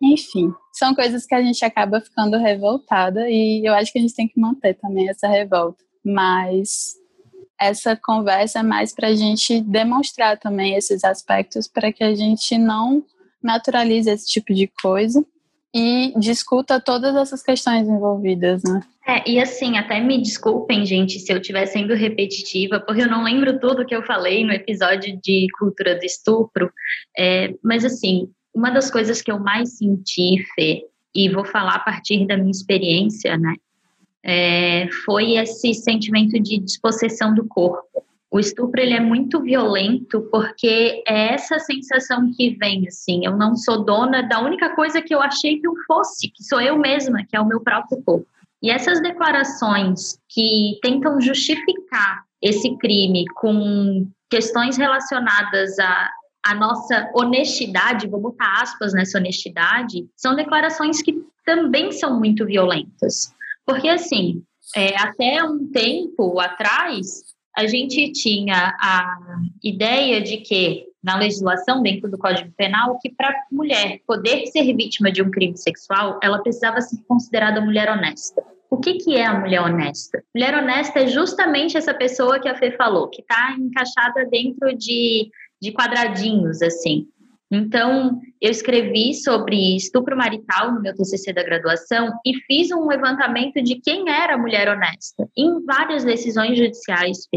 Enfim, 0.00 0.52
são 0.72 0.94
coisas 0.94 1.26
que 1.26 1.34
a 1.34 1.42
gente 1.42 1.62
acaba 1.64 2.00
ficando 2.00 2.38
revoltada 2.38 3.28
e 3.28 3.62
eu 3.64 3.74
acho 3.74 3.92
que 3.92 3.98
a 3.98 4.02
gente 4.02 4.14
tem 4.14 4.26
que 4.26 4.40
manter 4.40 4.74
também 4.74 5.08
essa 5.08 5.28
revolta. 5.28 5.84
Mas 6.04 7.01
essa 7.64 7.96
conversa 7.96 8.60
é 8.60 8.62
mais 8.62 8.94
para 8.94 9.08
a 9.08 9.14
gente 9.14 9.60
demonstrar 9.60 10.38
também 10.38 10.74
esses 10.74 11.04
aspectos 11.04 11.68
para 11.68 11.92
que 11.92 12.04
a 12.04 12.14
gente 12.14 12.56
não 12.58 13.04
naturalize 13.42 14.10
esse 14.10 14.26
tipo 14.26 14.54
de 14.54 14.70
coisa 14.80 15.24
e 15.74 16.12
discuta 16.18 16.80
todas 16.80 17.16
essas 17.16 17.42
questões 17.42 17.88
envolvidas, 17.88 18.62
né? 18.62 18.82
É, 19.06 19.28
e 19.28 19.40
assim, 19.40 19.76
até 19.78 19.98
me 20.00 20.20
desculpem, 20.20 20.86
gente, 20.86 21.18
se 21.18 21.32
eu 21.32 21.38
estiver 21.38 21.66
sendo 21.66 21.94
repetitiva, 21.94 22.78
porque 22.78 23.02
eu 23.02 23.08
não 23.08 23.24
lembro 23.24 23.58
tudo 23.58 23.84
que 23.84 23.94
eu 23.94 24.02
falei 24.04 24.44
no 24.44 24.52
episódio 24.52 25.18
de 25.20 25.46
cultura 25.58 25.98
do 25.98 26.04
estupro, 26.04 26.70
é, 27.18 27.52
mas 27.64 27.84
assim, 27.84 28.28
uma 28.54 28.70
das 28.70 28.90
coisas 28.90 29.20
que 29.20 29.32
eu 29.32 29.40
mais 29.40 29.78
senti, 29.78 30.44
Fê, 30.54 30.84
e 31.14 31.28
vou 31.28 31.44
falar 31.44 31.74
a 31.74 31.80
partir 31.80 32.26
da 32.26 32.36
minha 32.36 32.50
experiência, 32.50 33.36
né, 33.36 33.54
é, 34.24 34.88
foi 35.04 35.32
esse 35.36 35.74
sentimento 35.74 36.40
de 36.40 36.58
dispossessão 36.58 37.34
do 37.34 37.46
corpo. 37.46 38.04
O 38.30 38.40
estupro 38.40 38.80
ele 38.80 38.94
é 38.94 39.00
muito 39.00 39.42
violento 39.42 40.26
porque 40.30 41.02
é 41.06 41.34
essa 41.34 41.58
sensação 41.58 42.32
que 42.34 42.56
vem 42.56 42.86
assim, 42.88 43.26
eu 43.26 43.36
não 43.36 43.54
sou 43.54 43.84
dona 43.84 44.22
da 44.22 44.40
única 44.40 44.74
coisa 44.74 45.02
que 45.02 45.14
eu 45.14 45.20
achei 45.20 45.58
que 45.58 45.66
eu 45.66 45.74
fosse, 45.86 46.30
que 46.30 46.42
sou 46.42 46.60
eu 46.60 46.78
mesma, 46.78 47.24
que 47.28 47.36
é 47.36 47.40
o 47.40 47.46
meu 47.46 47.60
próprio 47.60 48.02
corpo. 48.02 48.26
E 48.62 48.70
essas 48.70 49.02
declarações 49.02 50.18
que 50.28 50.78
tentam 50.80 51.20
justificar 51.20 52.24
esse 52.40 52.74
crime 52.78 53.24
com 53.34 54.06
questões 54.30 54.78
relacionadas 54.78 55.78
a 55.78 56.10
a 56.44 56.54
nossa 56.54 57.08
honestidade, 57.14 58.08
vou 58.08 58.20
botar 58.20 58.62
aspas 58.62 58.92
nessa 58.92 59.18
honestidade, 59.18 60.08
são 60.16 60.34
declarações 60.34 61.00
que 61.00 61.24
também 61.44 61.92
são 61.92 62.18
muito 62.18 62.44
violentas. 62.44 63.32
Porque, 63.66 63.88
assim, 63.88 64.42
é, 64.76 64.96
até 64.96 65.42
um 65.44 65.70
tempo 65.70 66.38
atrás, 66.40 67.32
a 67.56 67.66
gente 67.66 68.12
tinha 68.12 68.74
a 68.80 69.16
ideia 69.62 70.20
de 70.20 70.38
que, 70.38 70.86
na 71.02 71.16
legislação, 71.16 71.82
dentro 71.82 72.10
do 72.10 72.18
Código 72.18 72.50
Penal, 72.56 72.98
que 73.00 73.10
para 73.10 73.34
mulher 73.50 74.00
poder 74.06 74.46
ser 74.46 74.74
vítima 74.74 75.10
de 75.12 75.22
um 75.22 75.30
crime 75.30 75.56
sexual, 75.56 76.18
ela 76.22 76.42
precisava 76.42 76.80
ser 76.80 77.02
considerada 77.06 77.60
mulher 77.60 77.90
honesta. 77.90 78.42
O 78.70 78.78
que, 78.78 78.94
que 78.94 79.16
é 79.16 79.26
a 79.26 79.38
mulher 79.38 79.60
honesta? 79.60 80.24
Mulher 80.34 80.54
honesta 80.54 81.00
é 81.00 81.06
justamente 81.06 81.76
essa 81.76 81.92
pessoa 81.92 82.40
que 82.40 82.48
a 82.48 82.56
Fê 82.56 82.70
falou, 82.72 83.08
que 83.08 83.20
está 83.20 83.54
encaixada 83.58 84.24
dentro 84.30 84.74
de, 84.74 85.30
de 85.60 85.72
quadradinhos, 85.72 86.62
assim. 86.62 87.06
Então, 87.54 88.18
eu 88.40 88.50
escrevi 88.50 89.12
sobre 89.12 89.76
estupro 89.76 90.16
marital 90.16 90.72
no 90.72 90.80
meu 90.80 90.94
TCC 90.94 91.34
da 91.34 91.42
graduação 91.42 92.10
e 92.24 92.34
fiz 92.46 92.70
um 92.72 92.86
levantamento 92.86 93.62
de 93.62 93.78
quem 93.78 94.08
era 94.08 94.36
a 94.36 94.38
mulher 94.38 94.70
honesta. 94.70 95.28
Em 95.36 95.62
várias 95.66 96.02
decisões 96.02 96.56
judiciais, 96.56 97.28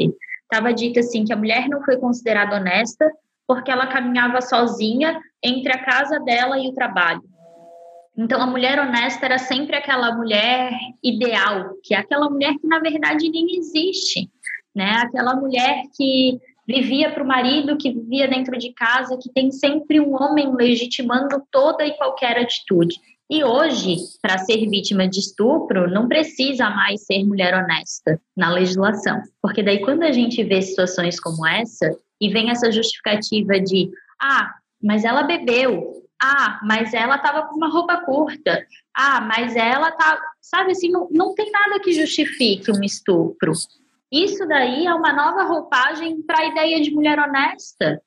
estava 0.44 0.74
dito 0.74 1.02
assim 1.02 1.26
que 1.26 1.34
a 1.34 1.36
mulher 1.36 1.68
não 1.68 1.84
foi 1.84 1.98
considerada 1.98 2.56
honesta 2.56 3.12
porque 3.46 3.70
ela 3.70 3.88
caminhava 3.88 4.40
sozinha 4.40 5.20
entre 5.44 5.74
a 5.74 5.84
casa 5.84 6.18
dela 6.22 6.58
e 6.58 6.70
o 6.70 6.74
trabalho. 6.74 7.22
Então, 8.18 8.42
a 8.42 8.48
mulher 8.48 8.80
honesta 8.80 9.26
era 9.26 9.38
sempre 9.38 9.76
aquela 9.76 10.16
mulher 10.16 10.72
ideal, 11.04 11.72
que 11.84 11.94
é 11.94 11.98
aquela 11.98 12.30
mulher 12.30 12.54
que, 12.54 12.66
na 12.66 12.80
verdade, 12.80 13.30
nem 13.30 13.58
existe. 13.58 14.30
Né? 14.74 14.92
Aquela 14.92 15.36
mulher 15.36 15.84
que 15.94 16.40
vivia 16.68 17.12
para 17.12 17.24
o 17.24 17.28
marido, 17.28 17.78
que 17.78 17.92
vivia 17.92 18.28
dentro 18.28 18.58
de 18.58 18.74
casa, 18.74 19.18
que 19.22 19.32
tem 19.32 19.52
sempre 19.52 20.00
um 20.00 20.14
homem 20.16 20.54
legitimando 20.56 21.44
toda 21.52 21.86
e 21.86 21.96
qualquer 21.98 22.38
atitude. 22.38 22.96
E 23.30 23.44
hoje, 23.44 23.98
para 24.22 24.38
ser 24.38 24.70
vítima 24.70 25.08
de 25.08 25.20
estupro, 25.20 25.90
não 25.90 26.08
precisa 26.08 26.70
mais 26.70 27.06
ser 27.06 27.24
mulher 27.24 27.56
honesta 27.56 28.20
na 28.38 28.52
legislação. 28.52 29.22
Porque 29.42 29.64
daí, 29.64 29.80
quando 29.80 30.04
a 30.04 30.12
gente 30.12 30.44
vê 30.44 30.62
situações 30.62 31.20
como 31.20 31.46
essa, 31.46 31.90
e 32.20 32.30
vem 32.30 32.50
essa 32.50 32.72
justificativa 32.72 33.60
de: 33.60 33.90
ah, 34.22 34.54
mas 34.82 35.04
ela 35.04 35.24
bebeu, 35.24 36.04
ah, 36.22 36.60
mas 36.64 36.94
ela 36.94 37.16
estava 37.16 37.48
com 37.48 37.56
uma 37.56 37.70
roupa 37.70 37.98
curta, 38.02 38.66
ah, 38.96 39.22
mas 39.22 39.56
ela 39.56 39.92
tá. 39.92 40.20
Sabe 40.42 40.72
assim, 40.72 40.90
não, 40.90 41.08
não 41.12 41.34
tem 41.34 41.52
nada 41.52 41.80
que 41.80 41.94
justifique 41.94 42.72
um 42.72 42.84
estupro. 42.84 43.54
Isso 44.12 44.48
daí 44.48 44.86
é 44.86 44.94
uma 44.94 45.14
nova 45.14 45.44
roupagem 45.44 46.22
para 46.22 46.40
a 46.40 46.46
ideia 46.46 46.82
de 46.82 46.92
mulher 46.92 47.20
honesta. 47.20 48.02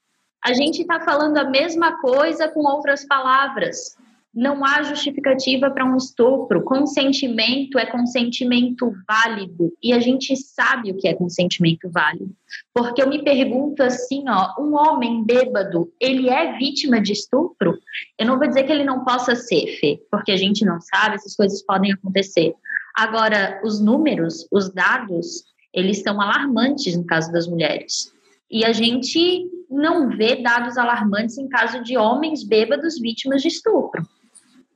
A 0.45 0.53
gente 0.53 0.81
está 0.83 1.01
falando 1.01 1.37
a 1.37 1.45
mesma 1.45 1.99
coisa 2.01 2.49
com 2.49 2.61
outras 2.61 3.05
palavras 3.05 3.97
não 4.39 4.65
há 4.65 4.83
justificativa 4.83 5.69
para 5.69 5.85
um 5.85 5.97
estupro. 5.97 6.63
Consentimento 6.63 7.77
é 7.77 7.87
consentimento 7.87 8.93
válido 9.07 9.73
e 9.83 9.93
a 9.93 9.99
gente 9.99 10.37
sabe 10.37 10.93
o 10.93 10.97
que 10.97 11.09
é 11.09 11.15
consentimento 11.15 11.91
válido. 11.91 12.33
Porque 12.73 13.03
eu 13.03 13.09
me 13.09 13.25
pergunto 13.25 13.83
assim, 13.83 14.25
ó, 14.29 14.55
um 14.63 14.75
homem 14.75 15.25
bêbado, 15.25 15.93
ele 16.01 16.29
é 16.31 16.57
vítima 16.57 17.01
de 17.01 17.13
estupro? 17.13 17.79
Eu 18.17 18.27
não 18.27 18.39
vou 18.39 18.47
dizer 18.47 18.63
que 18.63 18.73
ele 18.73 18.85
não 18.85 19.05
possa 19.05 19.35
ser, 19.35 19.79
Fê, 19.81 20.01
porque 20.09 20.31
a 20.31 20.37
gente 20.37 20.65
não 20.65 20.81
sabe, 20.81 21.17
essas 21.17 21.35
coisas 21.35 21.61
podem 21.63 21.93
acontecer. 21.93 22.55
Agora, 22.97 23.61
os 23.65 23.81
números, 23.81 24.47
os 24.53 24.73
dados, 24.73 25.45
eles 25.73 26.03
são 26.03 26.21
alarmantes 26.21 26.97
no 26.97 27.05
caso 27.05 27.31
das 27.33 27.47
mulheres. 27.47 28.13
E 28.51 28.65
a 28.65 28.73
gente 28.73 29.47
não 29.71 30.09
vê 30.09 30.37
dados 30.37 30.79
alarmantes 30.79 31.37
em 31.37 31.49
caso 31.49 31.83
de 31.83 31.97
homens 31.97 32.43
bêbados 32.43 32.99
vítimas 32.99 33.43
de 33.43 33.49
estupro. 33.49 34.03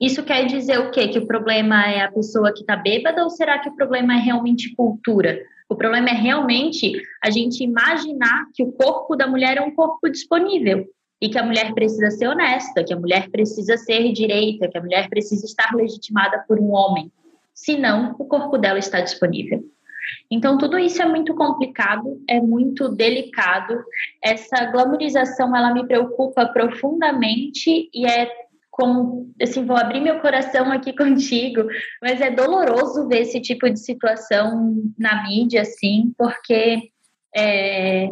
Isso 0.01 0.23
quer 0.23 0.47
dizer 0.47 0.79
o 0.81 0.91
quê? 0.91 1.09
Que 1.09 1.19
o 1.19 1.27
problema 1.27 1.87
é 1.87 2.03
a 2.03 2.11
pessoa 2.11 2.53
que 2.53 2.61
está 2.61 2.77
bêbada 2.77 3.23
ou 3.23 3.31
será 3.31 3.59
que 3.59 3.69
o 3.69 3.77
problema 3.77 4.15
é 4.15 4.19
realmente 4.19 4.75
cultura? 4.75 5.39
O 5.69 5.77
problema 5.77 6.11
é 6.11 6.15
realmente 6.15 6.93
a 7.23 7.31
gente 7.31 7.63
imaginar 7.65 8.47
que 8.53 8.63
o 8.63 8.73
corpo 8.73 9.17
da 9.17 9.27
mulher 9.27 9.57
é 9.57 9.61
um 9.63 9.75
corpo 9.75 10.11
disponível 10.11 10.87
e 11.21 11.29
que 11.29 11.39
a 11.39 11.45
mulher 11.45 11.73
precisa 11.73 12.11
ser 12.11 12.27
honesta, 12.27 12.83
que 12.85 12.93
a 12.93 12.99
mulher 12.99 13.31
precisa 13.31 13.77
ser 13.77 14.13
direita, 14.13 14.69
que 14.69 14.77
a 14.77 14.83
mulher 14.83 15.09
precisa 15.09 15.47
estar 15.47 15.73
legitimada 15.73 16.45
por 16.49 16.59
um 16.59 16.73
homem. 16.73 17.11
Senão, 17.55 18.17
o 18.19 18.25
corpo 18.25 18.59
dela 18.59 18.79
está 18.79 19.01
disponível. 19.01 19.65
Então, 20.31 20.59
tudo 20.59 20.79
isso 20.79 21.01
é 21.03 21.07
muito 21.07 21.35
complicado, 21.35 22.23
é 22.29 22.41
muito 22.41 22.89
delicado. 22.89 23.83
Essa 24.23 24.67
glamorização, 24.67 25.55
ela 25.57 25.73
me 25.73 25.87
preocupa 25.87 26.47
profundamente 26.47 27.89
e 27.93 28.07
é 28.07 28.31
como, 28.71 29.31
assim, 29.41 29.67
vou 29.67 29.77
abrir 29.77 30.01
meu 30.01 30.19
coração 30.21 30.73
aqui 30.73 30.93
contigo, 30.97 31.67
mas 32.01 32.21
é 32.21 32.31
doloroso 32.31 33.07
ver 33.07 33.21
esse 33.21 33.41
tipo 33.41 33.69
de 33.69 33.79
situação 33.79 34.75
na 34.99 35.25
mídia, 35.25 35.61
assim, 35.61 36.13
porque 36.17 36.91
é, 37.37 38.11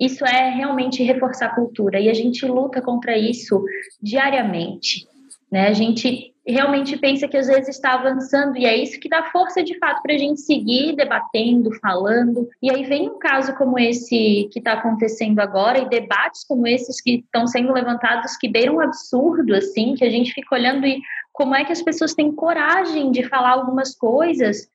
isso 0.00 0.24
é 0.24 0.50
realmente 0.50 1.02
reforçar 1.02 1.46
a 1.46 1.54
cultura 1.54 2.00
e 2.00 2.08
a 2.08 2.14
gente 2.14 2.46
luta 2.46 2.82
contra 2.82 3.16
isso 3.16 3.62
diariamente, 4.02 5.06
né? 5.50 5.68
A 5.68 5.72
gente 5.72 6.33
realmente 6.52 6.96
pensa 6.98 7.26
que 7.26 7.36
às 7.36 7.46
vezes 7.46 7.68
está 7.68 7.94
avançando 7.94 8.56
e 8.58 8.66
é 8.66 8.76
isso 8.76 9.00
que 9.00 9.08
dá 9.08 9.30
força 9.30 9.62
de 9.62 9.78
fato 9.78 10.02
para 10.02 10.14
a 10.14 10.18
gente 10.18 10.40
seguir 10.40 10.94
debatendo, 10.94 11.72
falando. 11.80 12.48
E 12.62 12.70
aí 12.70 12.84
vem 12.84 13.08
um 13.08 13.18
caso 13.18 13.54
como 13.54 13.78
esse 13.78 14.48
que 14.52 14.58
está 14.58 14.74
acontecendo 14.74 15.40
agora 15.40 15.78
e 15.78 15.88
debates 15.88 16.44
como 16.44 16.66
esses 16.66 17.00
que 17.00 17.16
estão 17.16 17.46
sendo 17.46 17.72
levantados 17.72 18.36
que 18.36 18.48
beiram 18.48 18.76
um 18.76 18.80
absurdo, 18.80 19.54
assim, 19.54 19.94
que 19.94 20.04
a 20.04 20.10
gente 20.10 20.32
fica 20.32 20.54
olhando 20.54 20.86
e 20.86 21.00
como 21.32 21.54
é 21.54 21.64
que 21.64 21.72
as 21.72 21.82
pessoas 21.82 22.14
têm 22.14 22.30
coragem 22.30 23.10
de 23.10 23.22
falar 23.24 23.52
algumas 23.52 23.96
coisas 23.96 24.68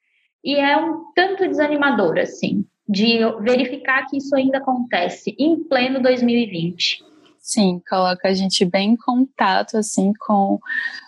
e 0.44 0.56
é 0.56 0.76
um 0.78 1.06
tanto 1.16 1.48
desanimador, 1.48 2.18
assim, 2.18 2.66
de 2.88 3.20
verificar 3.42 4.08
que 4.08 4.18
isso 4.18 4.36
ainda 4.36 4.58
acontece 4.58 5.36
em 5.38 5.64
pleno 5.64 6.02
2020. 6.02 7.09
Sim, 7.42 7.82
coloca 7.90 8.28
a 8.28 8.34
gente 8.34 8.66
bem 8.66 8.92
em 8.92 8.98
contato 8.98 9.78
assim 9.78 10.12
com 10.20 10.60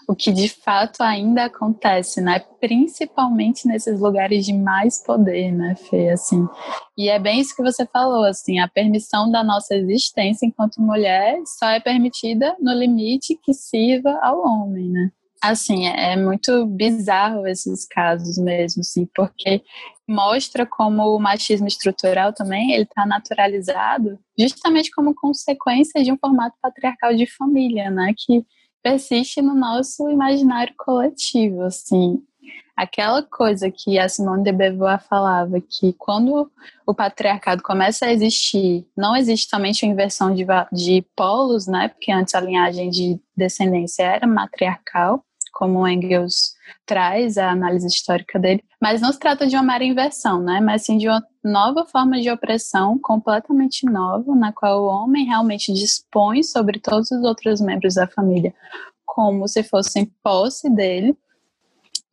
o 0.07 0.15
que 0.15 0.31
de 0.31 0.50
fato 0.50 1.03
ainda 1.03 1.45
acontece, 1.45 2.21
né? 2.21 2.39
Principalmente 2.59 3.67
nesses 3.67 4.00
lugares 4.00 4.45
de 4.45 4.53
mais 4.53 5.03
poder, 5.03 5.51
né, 5.51 5.75
Fê? 5.75 6.09
Assim, 6.09 6.47
e 6.97 7.09
é 7.09 7.19
bem 7.19 7.39
isso 7.41 7.55
que 7.55 7.61
você 7.61 7.85
falou, 7.85 8.23
assim, 8.23 8.59
a 8.59 8.67
permissão 8.67 9.29
da 9.29 9.43
nossa 9.43 9.75
existência 9.75 10.45
enquanto 10.45 10.81
mulher 10.81 11.38
só 11.45 11.69
é 11.69 11.79
permitida 11.79 12.55
no 12.59 12.73
limite 12.73 13.38
que 13.43 13.53
sirva 13.53 14.17
ao 14.21 14.39
homem, 14.39 14.89
né? 14.89 15.11
Assim, 15.43 15.88
é, 15.88 16.15
muito 16.15 16.65
bizarro 16.67 17.47
esses 17.47 17.88
casos 17.88 18.38
mesmo, 18.38 18.81
assim, 18.81 19.07
porque 19.13 19.61
mostra 20.12 20.65
como 20.65 21.15
o 21.15 21.20
machismo 21.20 21.68
estrutural 21.68 22.34
também 22.34 22.74
ele 22.74 22.84
está 22.84 23.06
naturalizado 23.06 24.20
justamente 24.38 24.91
como 24.91 25.15
consequência 25.15 26.03
de 26.03 26.12
um 26.12 26.18
formato 26.18 26.56
patriarcal 26.62 27.15
de 27.15 27.25
família, 27.25 27.89
né, 27.89 28.13
que 28.18 28.46
persiste 28.84 29.41
no 29.41 29.53
nosso 29.53 30.10
imaginário 30.10 30.74
coletivo, 30.77 31.62
assim. 31.62 32.22
Aquela 32.75 33.22
coisa 33.22 33.70
que 33.70 34.00
a 34.00 34.10
Simone 34.10 34.44
de 34.44 34.51
Beauvoir 34.51 35.03
falava, 35.08 35.62
que 35.62 35.94
quando 35.94 36.50
o 36.86 36.96
patriarcado 36.96 37.62
começa 37.62 38.06
a 38.08 38.12
existir, 38.12 38.88
não 38.98 39.15
existe 39.15 39.48
somente 39.50 39.86
uma 39.86 39.91
inversão 39.91 40.34
de, 40.34 40.46
de 40.72 41.06
polos, 41.15 41.68
né? 41.68 41.89
Porque 41.89 42.12
antes 42.12 42.34
a 42.34 42.41
linhagem 42.41 42.89
de 42.89 43.20
descendência 43.38 44.03
era 44.03 44.25
matriarcal, 44.25 45.24
como 45.62 45.88
Engels 45.88 46.56
traz 46.88 47.38
a 47.38 47.51
análise 47.51 47.86
histórica 47.86 48.39
dele, 48.39 48.63
mas 48.82 49.00
não 49.00 49.13
se 49.13 49.20
trata 49.20 49.46
de 49.46 49.56
uma 49.56 49.62
mera 49.62 49.84
inversão, 49.84 50.41
né? 50.41 50.60
Mas 50.60 50.86
sim 50.86 50.98
de 50.98 51.08
uma 51.08 51.24
nova 51.44 51.86
forma 51.86 52.20
de 52.20 52.32
opressão 52.32 52.98
completamente 52.98 53.86
nova, 53.86 54.34
na 54.36 54.51
qual 54.51 54.82
o 54.82 54.88
homem 54.88 55.27
realmente 55.27 55.72
dispõe 55.72 56.41
sobre 56.41 56.80
todos 56.80 57.12
os 57.12 57.24
outros 57.24 57.62
membros 57.62 57.94
da 57.94 58.08
família 58.08 58.56
como 59.06 59.48
se 59.48 59.62
fossem 59.62 60.12
posse 60.24 60.68
dele 60.68 61.15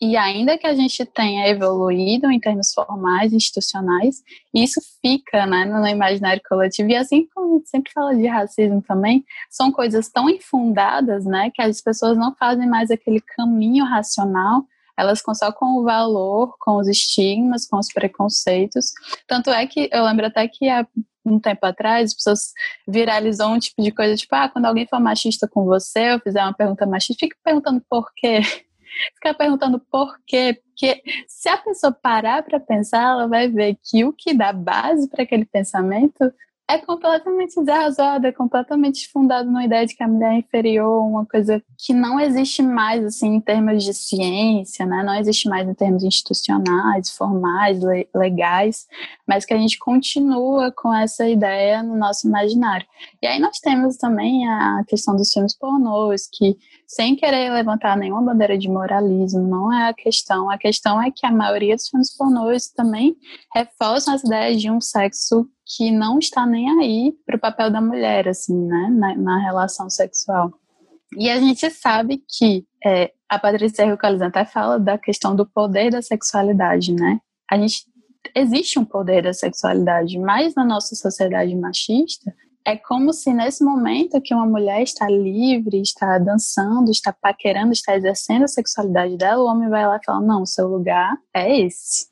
e 0.01 0.17
ainda 0.17 0.57
que 0.57 0.67
a 0.67 0.75
gente 0.75 1.05
tenha 1.07 1.49
evoluído 1.49 2.31
em 2.31 2.39
termos 2.39 2.73
formais, 2.73 3.33
institucionais, 3.33 4.23
isso 4.55 4.81
fica 5.03 5.45
né, 5.45 5.65
no 5.65 5.87
imaginário 5.87 6.41
coletivo. 6.49 6.91
E 6.91 6.97
assim 6.97 7.27
como 7.35 7.55
a 7.55 7.59
gente 7.59 7.69
sempre 7.69 7.93
fala 7.93 8.15
de 8.15 8.27
racismo 8.27 8.81
também, 8.83 9.25
são 9.51 9.73
coisas 9.73 10.09
tão 10.09 10.31
infundadas 10.31 11.25
né, 11.25 11.51
que 11.53 11.61
as 11.61 11.81
pessoas 11.81 12.17
não 12.17 12.35
fazem 12.35 12.69
mais 12.69 12.91
aquele 12.91 13.21
caminho 13.21 13.85
racional 13.85 14.65
elas 14.97 15.23
só 15.35 15.53
com 15.53 15.79
o 15.79 15.85
valor, 15.85 16.57
com 16.59 16.77
os 16.79 16.89
estigmas, 16.89 17.69
com 17.69 17.79
os 17.79 17.87
preconceitos. 17.93 18.91
Tanto 19.29 19.49
é 19.49 19.65
que 19.65 19.89
eu 19.93 20.05
lembro 20.05 20.27
até 20.27 20.49
que 20.49 20.69
há 20.69 20.85
um 21.25 21.39
tempo 21.39 21.65
atrás, 21.65 22.11
as 22.11 22.15
pessoas 22.15 22.53
viralizou 22.87 23.49
um 23.49 23.61
tipo 23.61 23.81
de 23.81 23.93
coisa, 23.93 24.17
tipo, 24.17 24.35
ah, 24.35 24.49
quando 24.49 24.65
alguém 24.65 24.89
for 24.89 24.99
machista 24.99 25.47
com 25.47 25.65
você, 25.65 26.15
eu 26.15 26.21
fizer 26.21 26.43
uma 26.43 26.53
pergunta 26.53 26.85
machista, 26.85 27.15
fica 27.21 27.37
perguntando 27.45 27.81
por 27.89 28.11
quê 28.17 28.41
ficar 29.15 29.35
perguntando 29.35 29.79
por 29.79 30.19
quê, 30.27 30.61
porque 30.65 31.03
se 31.27 31.49
a 31.49 31.57
pessoa 31.57 31.93
parar 31.93 32.43
para 32.43 32.61
pensar, 32.61 33.03
ela 33.13 33.27
vai 33.27 33.49
ver 33.49 33.77
que 33.83 34.05
o 34.05 34.13
que 34.13 34.35
dá 34.35 34.53
base 34.53 35.09
para 35.09 35.23
aquele 35.23 35.45
pensamento 35.45 36.33
é 36.71 36.77
completamente 36.77 37.59
desarrazoado, 37.59 38.27
é 38.27 38.33
completamente 38.33 39.09
fundado 39.09 39.47
numa 39.47 39.65
ideia 39.65 39.87
de 39.87 39.97
que 39.97 40.03
a 40.03 40.09
mulher 40.09 40.35
é 40.35 40.39
inferior, 40.39 41.03
uma 41.03 41.25
coisa 41.25 41.63
que 41.79 41.95
não 41.95 42.21
existe 42.21 42.61
mais 42.61 43.03
assim 43.07 43.37
em 43.37 43.41
termos 43.41 43.83
de 43.83 43.95
ciência, 43.95 44.85
né? 44.85 45.03
não 45.03 45.15
existe 45.15 45.49
mais 45.49 45.67
em 45.67 45.73
termos 45.73 46.05
institucionais, 46.05 47.11
formais, 47.11 47.81
legais, 48.15 48.87
mas 49.27 49.47
que 49.47 49.55
a 49.55 49.57
gente 49.57 49.79
continua 49.79 50.71
com 50.71 50.93
essa 50.93 51.27
ideia 51.27 51.83
no 51.83 51.97
nosso 51.97 52.29
imaginário. 52.29 52.87
E 53.23 53.27
aí 53.27 53.41
nós 53.41 53.59
temos 53.61 53.97
também 53.97 54.47
a 54.47 54.85
questão 54.87 55.17
dos 55.17 55.33
filmes 55.33 55.57
pornôs, 55.57 56.29
que 56.31 56.59
sem 56.87 57.17
querer 57.17 57.51
levantar 57.51 57.97
nenhuma 57.97 58.23
bandeira 58.23 58.59
de 58.59 58.69
moralismo, 58.69 59.41
não 59.41 59.73
é 59.73 59.89
a 59.89 59.95
questão. 59.95 60.51
A 60.51 60.59
questão 60.59 61.01
é 61.01 61.11
que 61.11 61.25
a 61.25 61.31
maioria 61.31 61.75
dos 61.75 61.89
filmes 61.89 62.15
pornôs 62.15 62.69
também 62.69 63.17
reforçam 63.55 64.13
as 64.13 64.23
ideias 64.23 64.61
de 64.61 64.71
um 64.71 64.81
sexo 64.81 65.49
que 65.69 65.91
não 65.91 66.19
está 66.19 66.47
nem 66.47 66.71
aí 66.81 67.15
para 67.27 67.37
o 67.37 67.41
papel 67.41 67.71
da 67.71 67.81
mulher, 67.81 68.27
assim, 68.27 68.57
né, 68.57 68.89
na, 68.91 69.15
na, 69.15 69.39
relação 69.39 69.91
sexual. 69.91 70.51
E 71.17 71.29
a 71.29 71.39
gente 71.39 71.69
sabe 71.71 72.23
que 72.27 72.67
é, 72.85 73.13
a 73.29 73.39
Patrícia 73.39 73.89
Rucalizan 73.89 74.29
até 74.29 74.45
fala 74.45 74.79
da 74.79 74.97
questão 74.97 75.37
do 75.37 75.47
poder 75.47 75.91
da 75.91 76.01
sexualidade, 76.01 76.93
né? 76.93 77.21
A 77.51 77.59
gente 77.59 77.85
existe 78.35 78.79
um 78.79 78.85
poder 78.85 79.23
da 79.23 79.33
sexualidade, 79.33 80.19
mas 80.19 80.55
na 80.55 80.65
nossa 80.65 80.95
sociedade 80.95 81.55
machista 81.55 82.35
é 82.65 82.77
como 82.77 83.13
se 83.15 83.33
nesse 83.33 83.65
momento 83.65 84.21
que 84.21 84.35
uma 84.35 84.47
mulher 84.47 84.83
está 84.83 85.09
livre, 85.09 85.81
está 85.81 86.19
dançando, 86.19 86.91
está 86.91 87.13
paquerando, 87.13 87.73
está 87.73 87.97
exercendo 87.97 88.45
a 88.45 88.49
sexualidade 88.49 89.17
dela, 89.17 89.43
o 89.43 89.47
homem 89.47 89.71
vai 89.71 89.87
lá 89.87 89.97
e 89.97 90.05
fala: 90.05 90.21
não, 90.21 90.45
seu 90.45 90.69
lugar 90.69 91.17
é 91.35 91.61
esse. 91.61 92.09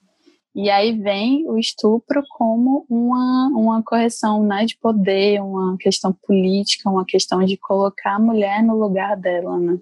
E 0.57 0.71
aí 0.71 0.99
vem 0.99 1.47
o 1.47 1.59
estupro 1.59 2.23
como 2.31 2.87
uma, 2.89 3.49
uma 3.49 3.83
correção 3.83 4.43
né, 4.43 4.65
de 4.65 4.75
poder, 4.79 5.39
uma 5.43 5.77
questão 5.77 6.15
política, 6.27 6.89
uma 6.89 7.05
questão 7.05 7.45
de 7.45 7.59
colocar 7.59 8.15
a 8.15 8.19
mulher 8.19 8.63
no 8.63 8.75
lugar 8.75 9.19
dela, 9.19 9.59
né? 9.59 9.77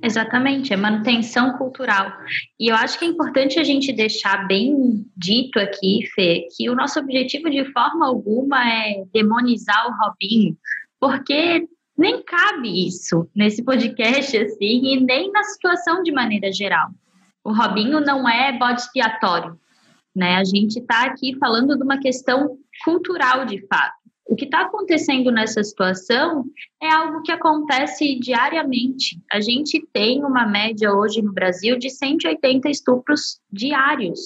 Exatamente, 0.00 0.72
é 0.72 0.76
manutenção 0.76 1.58
cultural. 1.58 2.12
E 2.60 2.68
eu 2.68 2.76
acho 2.76 2.96
que 2.96 3.04
é 3.04 3.08
importante 3.08 3.58
a 3.58 3.64
gente 3.64 3.92
deixar 3.92 4.46
bem 4.46 5.04
dito 5.16 5.58
aqui, 5.58 6.08
Fê, 6.14 6.46
que 6.56 6.70
o 6.70 6.76
nosso 6.76 7.00
objetivo 7.00 7.50
de 7.50 7.64
forma 7.72 8.06
alguma 8.06 8.64
é 8.64 9.02
demonizar 9.12 9.88
o 9.88 9.96
Robinho, 10.00 10.56
porque 11.00 11.66
nem 11.98 12.22
cabe 12.22 12.86
isso 12.86 13.28
nesse 13.34 13.64
podcast, 13.64 14.36
assim, 14.38 14.94
e 14.94 15.00
nem 15.00 15.32
na 15.32 15.42
situação 15.42 16.04
de 16.04 16.12
maneira 16.12 16.52
geral. 16.52 16.88
O 17.42 17.52
Robinho 17.52 18.00
não 18.00 18.28
é 18.28 18.56
bode 18.56 18.82
expiatório, 18.82 19.58
né? 20.14 20.36
A 20.36 20.44
gente 20.44 20.78
está 20.78 21.04
aqui 21.04 21.36
falando 21.38 21.76
de 21.76 21.82
uma 21.82 21.98
questão 21.98 22.58
cultural, 22.84 23.44
de 23.44 23.64
fato. 23.66 24.00
O 24.30 24.36
que 24.36 24.44
está 24.44 24.60
acontecendo 24.60 25.32
nessa 25.32 25.60
situação 25.64 26.44
é 26.80 26.88
algo 26.88 27.20
que 27.22 27.32
acontece 27.32 28.16
diariamente. 28.20 29.20
A 29.32 29.40
gente 29.40 29.84
tem 29.92 30.24
uma 30.24 30.46
média 30.46 30.92
hoje 30.92 31.20
no 31.20 31.32
Brasil 31.32 31.76
de 31.76 31.90
180 31.90 32.70
estupros 32.70 33.40
diários. 33.52 34.20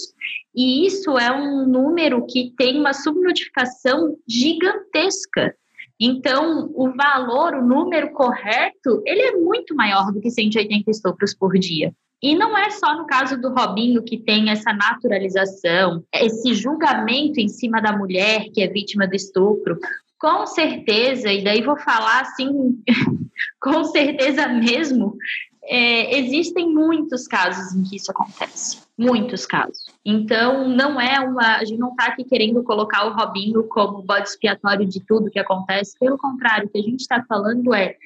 E 0.55 0.87
isso 0.87 1.17
é 1.19 1.33
um 1.33 1.67
número 1.67 2.27
que 2.27 2.53
tem 2.55 2.79
uma 2.79 2.93
subnotificação 2.93 4.15
gigantesca. 4.29 5.57
Então, 5.99 6.71
o 6.75 6.93
valor, 6.95 7.55
o 7.55 7.67
número 7.67 8.13
correto, 8.13 9.03
ele 9.07 9.23
é 9.23 9.33
muito 9.37 9.75
maior 9.75 10.13
do 10.13 10.21
que 10.21 10.31
180 10.31 10.91
estupros 10.91 11.35
por 11.35 11.55
dia. 11.55 11.95
E 12.25 12.35
não 12.35 12.57
é 12.57 12.71
só 12.71 12.97
no 12.97 13.05
caso 13.05 13.39
do 13.39 13.51
Robinho 13.51 14.03
que 14.03 14.17
tem 14.17 14.49
essa 14.49 14.73
naturalização, 14.73 16.03
esse 16.11 16.55
julgamento 16.55 17.39
em 17.39 17.49
cima 17.49 17.83
da 17.83 17.95
mulher 17.95 18.49
que 18.51 18.63
é 18.63 18.67
vítima 18.67 19.07
do 19.07 19.15
estupro. 19.15 19.79
Com 20.19 20.47
certeza, 20.47 21.31
e 21.31 21.45
daí 21.45 21.61
vou 21.61 21.77
falar 21.77 22.23
assim, 22.23 22.83
com 23.61 23.85
certeza 23.85 24.49
mesmo, 24.49 25.19
é, 25.65 26.19
existem 26.19 26.73
muitos 26.73 27.29
casos 27.29 27.75
em 27.75 27.83
que 27.83 27.97
isso 27.97 28.11
acontece. 28.11 28.83
Muitos 28.97 29.45
casos. 29.45 29.85
Então, 30.03 30.67
não 30.67 30.99
é 30.99 31.21
uma. 31.21 31.57
A 31.57 31.65
gente 31.67 31.79
não 31.79 31.91
está 31.91 32.07
aqui 32.07 32.25
querendo 32.25 32.63
colocar 32.63 33.05
o 33.05 33.13
Robinho 33.13 33.65
como 33.65 34.01
bode 34.01 34.29
expiatório 34.29 34.87
de 34.87 35.01
tudo 35.01 35.31
que 35.31 35.39
acontece. 35.39 35.99
Pelo 35.99 36.17
contrário, 36.17 36.69
o 36.69 36.71
que 36.71 36.79
a 36.79 36.83
gente 36.83 37.01
está 37.01 37.23
falando 37.29 37.75
é 37.75 37.97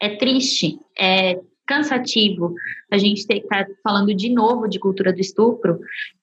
é 0.00 0.16
triste, 0.16 0.78
é 0.98 1.40
cansativo 1.68 2.54
a 2.90 2.96
gente 2.96 3.26
ter 3.26 3.40
que 3.40 3.44
estar 3.44 3.66
tá 3.66 3.72
falando 3.84 4.14
de 4.14 4.30
novo 4.30 4.66
de 4.66 4.80
cultura 4.80 5.12
do 5.12 5.20
estupro, 5.20 5.78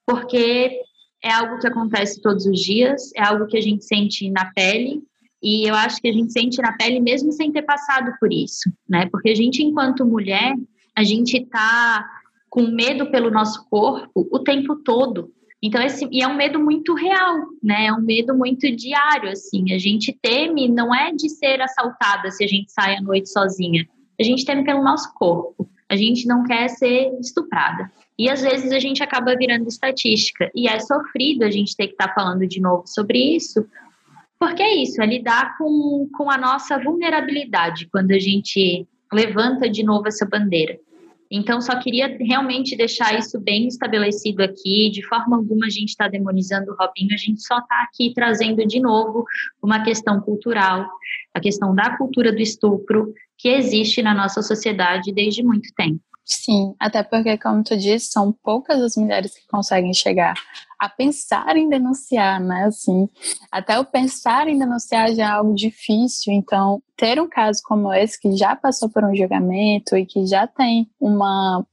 porque 0.06 0.72
é 1.24 1.32
algo 1.32 1.60
que 1.60 1.68
acontece 1.68 2.22
todos 2.22 2.46
os 2.46 2.60
dias, 2.60 3.12
é 3.16 3.24
algo 3.24 3.46
que 3.46 3.58
a 3.58 3.62
gente 3.62 3.86
sente 3.86 4.30
na 4.30 4.52
pele, 4.52 5.02
e 5.42 5.70
eu 5.70 5.76
acho 5.76 6.02
que 6.02 6.08
a 6.08 6.14
gente 6.14 6.34
sente 6.34 6.60
na 6.62 6.74
pele 6.74 7.00
mesmo 7.00 7.32
sem 7.32 7.52
ter 7.52 7.62
passado 7.62 8.12
por 8.20 8.34
isso, 8.34 8.72
né? 8.90 9.08
Porque 9.12 9.30
a 9.30 9.36
gente, 9.36 9.62
enquanto 9.62 10.06
mulher, 10.06 10.56
a 10.96 11.04
gente 11.04 11.46
tá 11.46 12.04
com 12.50 12.64
medo 12.68 13.12
pelo 13.12 13.30
nosso 13.30 13.68
corpo 13.70 14.28
o 14.32 14.40
tempo 14.40 14.78
todo. 14.78 15.32
Então, 15.62 15.82
esse, 15.82 16.08
e 16.12 16.22
é 16.22 16.28
um 16.28 16.36
medo 16.36 16.60
muito 16.60 16.94
real, 16.94 17.38
né? 17.62 17.88
É 17.88 17.94
um 17.94 18.02
medo 18.02 18.36
muito 18.36 18.74
diário, 18.76 19.30
assim. 19.30 19.74
A 19.74 19.78
gente 19.78 20.18
teme, 20.22 20.68
não 20.68 20.94
é 20.94 21.12
de 21.12 21.30
ser 21.30 21.62
assaltada 21.62 22.32
se 22.32 22.44
a 22.44 22.48
gente 22.48 22.72
sai 22.72 22.96
à 22.96 23.02
noite 23.02 23.30
sozinha 23.30 23.86
a 24.20 24.24
gente 24.24 24.46
teme 24.46 24.64
pelo 24.64 24.84
nosso 24.84 25.14
corpo. 25.14 25.70
A 25.90 25.96
gente 25.96 26.28
não 26.28 26.44
quer 26.44 26.68
ser 26.70 27.12
estuprada. 27.20 27.92
E 28.18 28.30
às 28.30 28.42
vezes 28.42 28.72
a 28.72 28.80
gente 28.80 29.04
acaba 29.04 29.36
virando 29.36 29.68
estatística. 29.68 30.50
E 30.56 30.68
é 30.68 30.80
sofrido 30.80 31.44
a 31.44 31.52
gente 31.52 31.76
ter 31.76 31.88
que 31.88 31.94
estar 31.94 32.08
tá 32.08 32.14
falando 32.14 32.48
de 32.48 32.60
novo 32.62 32.84
sobre 32.88 33.36
isso, 33.36 33.66
porque 34.40 34.62
é 34.62 34.76
isso, 34.76 35.02
é 35.02 35.06
lidar 35.06 35.58
com, 35.58 36.10
com 36.16 36.30
a 36.30 36.38
nossa 36.38 36.78
vulnerabilidade 36.78 37.88
quando 37.92 38.12
a 38.12 38.20
gente 38.20 38.88
levanta 39.12 39.70
de 39.70 39.84
novo 39.84 40.08
essa 40.08 40.26
bandeira. 40.26 40.78
Então, 41.30 41.60
só 41.60 41.80
queria 41.80 42.18
realmente 42.20 42.76
deixar 42.76 43.18
isso 43.18 43.40
bem 43.40 43.68
estabelecido 43.68 44.44
aqui. 44.44 44.90
De 44.92 45.06
forma 45.08 45.38
alguma, 45.38 45.66
a 45.66 45.70
gente 45.70 45.90
está 45.90 46.08
demonizando 46.08 46.72
o 46.72 46.76
Robinho, 46.76 47.14
a 47.14 47.18
gente 47.18 47.42
só 47.42 47.58
está 47.58 47.84
aqui 47.84 48.14
trazendo 48.14 48.66
de 48.66 48.80
novo 48.80 49.26
uma 49.62 49.84
questão 49.84 50.22
cultural, 50.22 50.88
a 51.34 51.40
questão 51.40 51.74
da 51.74 51.98
cultura 51.98 52.32
do 52.32 52.42
estupro, 52.42 53.14
que 53.38 53.50
existe 53.50 54.02
na 54.02 54.14
nossa 54.14 54.42
sociedade 54.42 55.12
desde 55.12 55.44
muito 55.44 55.70
tempo. 55.76 56.02
Sim, 56.26 56.74
até 56.80 57.04
porque, 57.04 57.38
como 57.38 57.64
tu 57.64 57.78
disse, 57.78 58.08
são 58.12 58.32
poucas 58.32 58.82
as 58.82 58.96
mulheres 58.96 59.36
que 59.36 59.48
conseguem 59.48 59.94
chegar 59.94 60.34
a 60.80 60.90
pensar 60.90 61.56
em 61.56 61.70
denunciar, 61.70 62.40
né? 62.42 62.66
Assim, 62.66 63.08
até 63.52 63.78
o 63.80 63.86
pensar 63.86 64.48
em 64.48 64.58
denunciar 64.58 65.14
já 65.14 65.24
é 65.24 65.28
algo 65.28 65.54
difícil. 65.54 66.34
Então, 66.34 66.82
ter 66.98 67.22
um 67.22 67.30
caso 67.30 67.62
como 67.64 67.94
esse 67.94 68.20
que 68.20 68.36
já 68.36 68.56
passou 68.56 68.90
por 68.90 69.04
um 69.04 69.16
julgamento 69.16 69.96
e 69.96 70.04
que 70.04 70.26
já 70.26 70.48
tem 70.48 70.90
uma 71.00 71.64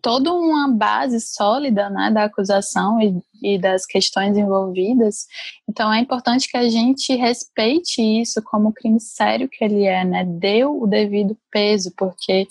toda 0.00 0.32
uma 0.32 0.68
base 0.68 1.20
sólida 1.20 1.90
né, 1.90 2.10
da 2.10 2.24
acusação 2.24 3.00
e, 3.00 3.20
e, 3.42 3.58
das 3.58 3.84
questões 3.84 4.36
envolvidas. 4.36 5.26
Então 5.68 5.92
é 5.92 6.00
importante 6.00 6.48
que 6.48 6.56
a 6.56 6.68
gente 6.68 7.14
respeite 7.14 8.00
isso 8.00 8.42
como 8.42 8.72
crime 8.72 9.00
sério 9.00 9.48
que 9.48 9.64
ele 9.64 9.84
é, 9.84 10.04
né? 10.04 10.24
Dê 10.24 10.64
o 10.64 10.86
devido 10.86 11.36
peso, 11.50 11.92
porque 11.96 12.46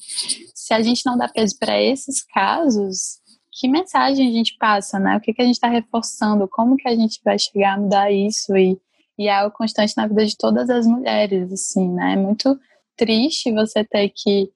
se 0.64 0.74
a 0.74 0.82
gente 0.82 1.06
não 1.06 1.18
dá 1.18 1.28
peso 1.28 1.58
para 1.60 1.82
esses 1.82 2.24
casos, 2.24 3.20
que 3.52 3.68
mensagem 3.68 4.30
a 4.30 4.32
gente 4.32 4.56
passa, 4.58 4.98
né? 4.98 5.18
O 5.18 5.20
que, 5.20 5.34
que 5.34 5.42
a 5.42 5.46
gente 5.46 5.56
está 5.56 5.68
reforçando? 5.68 6.48
Como 6.48 6.78
que 6.78 6.88
a 6.88 6.96
gente 6.96 7.20
vai 7.22 7.38
chegar 7.38 7.74
a 7.74 7.78
mudar 7.78 8.10
isso? 8.10 8.56
E, 8.56 8.80
e 9.20 9.28
é 9.28 9.36
algo 9.36 9.54
constante 9.54 9.94
na 9.98 10.08
vida 10.08 10.26
de 10.26 10.38
todas 10.38 10.70
as 10.70 10.88
mulheres, 10.88 11.52
assim, 11.52 11.90
né? 11.90 12.14
É 12.14 12.16
muito 12.16 12.58
triste 12.96 13.52
você 13.52 13.84
ter 13.84 14.10
que 14.16 14.50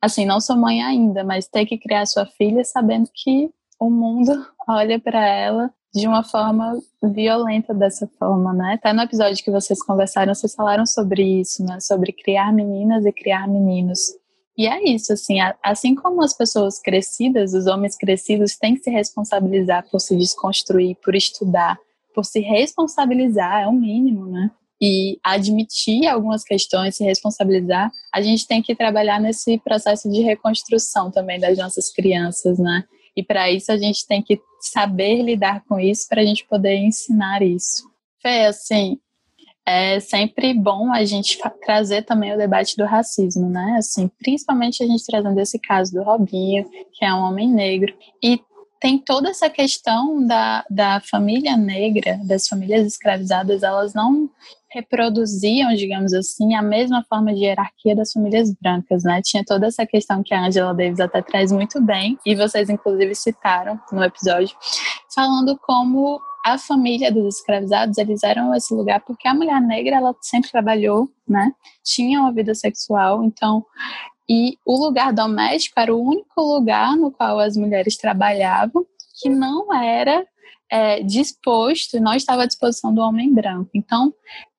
assim, 0.00 0.24
não 0.24 0.40
sou 0.40 0.56
mãe 0.56 0.82
ainda, 0.84 1.24
mas 1.24 1.48
ter 1.48 1.66
que 1.66 1.76
criar 1.76 2.06
sua 2.06 2.26
filha 2.26 2.64
sabendo 2.64 3.10
que 3.12 3.50
o 3.78 3.90
mundo 3.90 4.32
olha 4.68 5.00
para 5.00 5.26
ela 5.26 5.70
de 5.92 6.06
uma 6.06 6.22
forma 6.22 6.78
violenta 7.02 7.74
dessa 7.74 8.06
forma, 8.20 8.52
né? 8.52 8.74
Até 8.74 8.92
no 8.92 9.02
episódio 9.02 9.42
que 9.42 9.50
vocês 9.50 9.82
conversaram, 9.82 10.32
vocês 10.32 10.54
falaram 10.54 10.86
sobre 10.86 11.40
isso, 11.40 11.64
né? 11.64 11.80
Sobre 11.80 12.12
criar 12.12 12.52
meninas 12.52 13.04
e 13.04 13.10
criar 13.10 13.48
meninos. 13.48 14.19
E 14.60 14.66
é 14.66 14.84
isso, 14.84 15.10
assim, 15.10 15.36
assim 15.62 15.94
como 15.94 16.22
as 16.22 16.36
pessoas 16.36 16.78
crescidas, 16.78 17.54
os 17.54 17.66
homens 17.66 17.96
crescidos 17.96 18.58
têm 18.58 18.74
que 18.74 18.82
se 18.82 18.90
responsabilizar 18.90 19.88
por 19.90 19.98
se 20.00 20.14
desconstruir, 20.14 20.98
por 21.02 21.14
estudar, 21.14 21.78
por 22.14 22.26
se 22.26 22.40
responsabilizar, 22.40 23.62
é 23.62 23.66
o 23.66 23.72
mínimo, 23.72 24.26
né? 24.26 24.50
e 24.78 25.18
admitir 25.24 26.06
algumas 26.06 26.44
questões, 26.44 26.96
se 26.96 27.04
responsabilizar, 27.04 27.90
a 28.12 28.20
gente 28.20 28.46
tem 28.46 28.60
que 28.62 28.74
trabalhar 28.74 29.18
nesse 29.18 29.56
processo 29.58 30.10
de 30.10 30.20
reconstrução 30.20 31.10
também 31.10 31.40
das 31.40 31.56
nossas 31.56 31.90
crianças, 31.90 32.58
né? 32.58 32.84
E 33.16 33.22
para 33.22 33.50
isso 33.50 33.72
a 33.72 33.78
gente 33.78 34.06
tem 34.06 34.22
que 34.22 34.38
saber 34.60 35.22
lidar 35.22 35.64
com 35.66 35.80
isso 35.80 36.06
para 36.06 36.20
a 36.20 36.24
gente 36.24 36.46
poder 36.46 36.76
ensinar 36.76 37.42
isso. 37.42 37.82
Fê, 38.20 38.44
assim, 38.44 38.98
é 39.70 40.00
sempre 40.00 40.52
bom 40.52 40.92
a 40.92 41.04
gente 41.04 41.38
trazer 41.64 42.02
também 42.02 42.34
o 42.34 42.38
debate 42.38 42.76
do 42.76 42.84
racismo, 42.84 43.48
né? 43.48 43.76
Assim, 43.78 44.08
principalmente 44.18 44.82
a 44.82 44.86
gente 44.86 45.04
trazendo 45.06 45.38
esse 45.38 45.58
caso 45.58 45.92
do 45.92 46.02
Robinho, 46.02 46.68
que 46.92 47.04
é 47.04 47.14
um 47.14 47.20
homem 47.20 47.48
negro, 47.48 47.94
e 48.22 48.40
tem 48.80 48.98
toda 48.98 49.28
essa 49.28 49.48
questão 49.48 50.26
da, 50.26 50.64
da 50.70 51.00
família 51.02 51.56
negra, 51.56 52.18
das 52.24 52.48
famílias 52.48 52.86
escravizadas, 52.86 53.62
elas 53.62 53.92
não 53.92 54.28
reproduziam, 54.70 55.74
digamos 55.74 56.14
assim, 56.14 56.54
a 56.54 56.62
mesma 56.62 57.04
forma 57.08 57.34
de 57.34 57.44
hierarquia 57.44 57.94
das 57.94 58.12
famílias 58.12 58.52
brancas, 58.60 59.04
né? 59.04 59.20
Tinha 59.22 59.44
toda 59.44 59.66
essa 59.66 59.84
questão 59.86 60.22
que 60.22 60.32
a 60.32 60.46
Angela 60.46 60.72
Davis 60.72 61.00
até 61.00 61.20
traz 61.20 61.52
muito 61.52 61.80
bem, 61.80 62.18
e 62.24 62.34
vocês 62.34 62.70
inclusive 62.70 63.14
citaram 63.14 63.78
no 63.92 64.02
episódio, 64.02 64.56
falando 65.14 65.58
como 65.58 66.20
a 66.44 66.58
família 66.58 67.12
dos 67.12 67.36
escravizados, 67.36 67.98
eles 67.98 68.22
eram 68.22 68.54
esse 68.54 68.72
lugar 68.74 69.00
porque 69.00 69.28
a 69.28 69.34
mulher 69.34 69.60
negra, 69.60 69.96
ela 69.96 70.14
sempre 70.20 70.50
trabalhou, 70.50 71.08
né? 71.28 71.52
Tinha 71.84 72.20
uma 72.20 72.32
vida 72.32 72.54
sexual, 72.54 73.22
então 73.24 73.64
e 74.32 74.56
o 74.64 74.78
lugar 74.78 75.12
doméstico 75.12 75.80
era 75.80 75.92
o 75.92 76.00
único 76.00 76.40
lugar 76.40 76.96
no 76.96 77.10
qual 77.10 77.40
as 77.40 77.56
mulheres 77.56 77.96
trabalhavam 77.96 78.86
que 79.20 79.28
não 79.28 79.74
era 79.74 80.24
é, 80.70 81.02
disposto, 81.02 82.00
não 82.00 82.14
estava 82.14 82.44
à 82.44 82.46
disposição 82.46 82.94
do 82.94 83.00
homem 83.00 83.32
branco. 83.34 83.70
Então, 83.74 84.14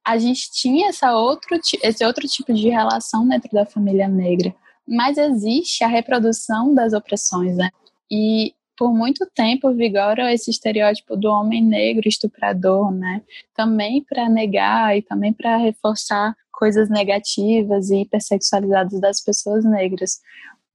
a 0.06 0.17
gente 0.17 0.52
tinha 0.52 0.89
essa 0.89 1.15
outro, 1.15 1.58
esse 1.82 2.06
outro 2.06 2.28
tipo 2.28 2.54
de 2.54 2.67
relação 2.70 3.26
dentro 3.26 3.50
da 3.54 3.65
família 3.65 4.10
negra. 4.10 4.54
Mas 4.86 5.17
existe 5.17 5.86
a 5.86 5.88
reprodução 5.88 6.76
das 6.76 6.91
opressões, 6.91 7.56
né? 7.56 7.70
E 8.12 8.54
por 8.82 8.91
muito 8.91 9.28
tempo 9.36 9.72
vigora 9.76 10.34
esse 10.34 10.50
estereótipo 10.50 11.15
do 11.15 11.30
homem 11.30 11.63
negro 11.63 12.10
estuprador, 12.10 12.89
né? 12.89 13.22
Também 13.54 14.04
para 14.04 14.28
negar 14.28 14.98
e 14.98 15.04
também 15.04 15.32
para 15.32 15.56
reforçar 15.56 16.36
coisas 16.52 16.89
negativas 16.89 17.91
e 17.91 18.02
hipersexualizadas 18.02 19.00
das 19.00 19.24
pessoas 19.24 19.63
negras. 19.63 20.20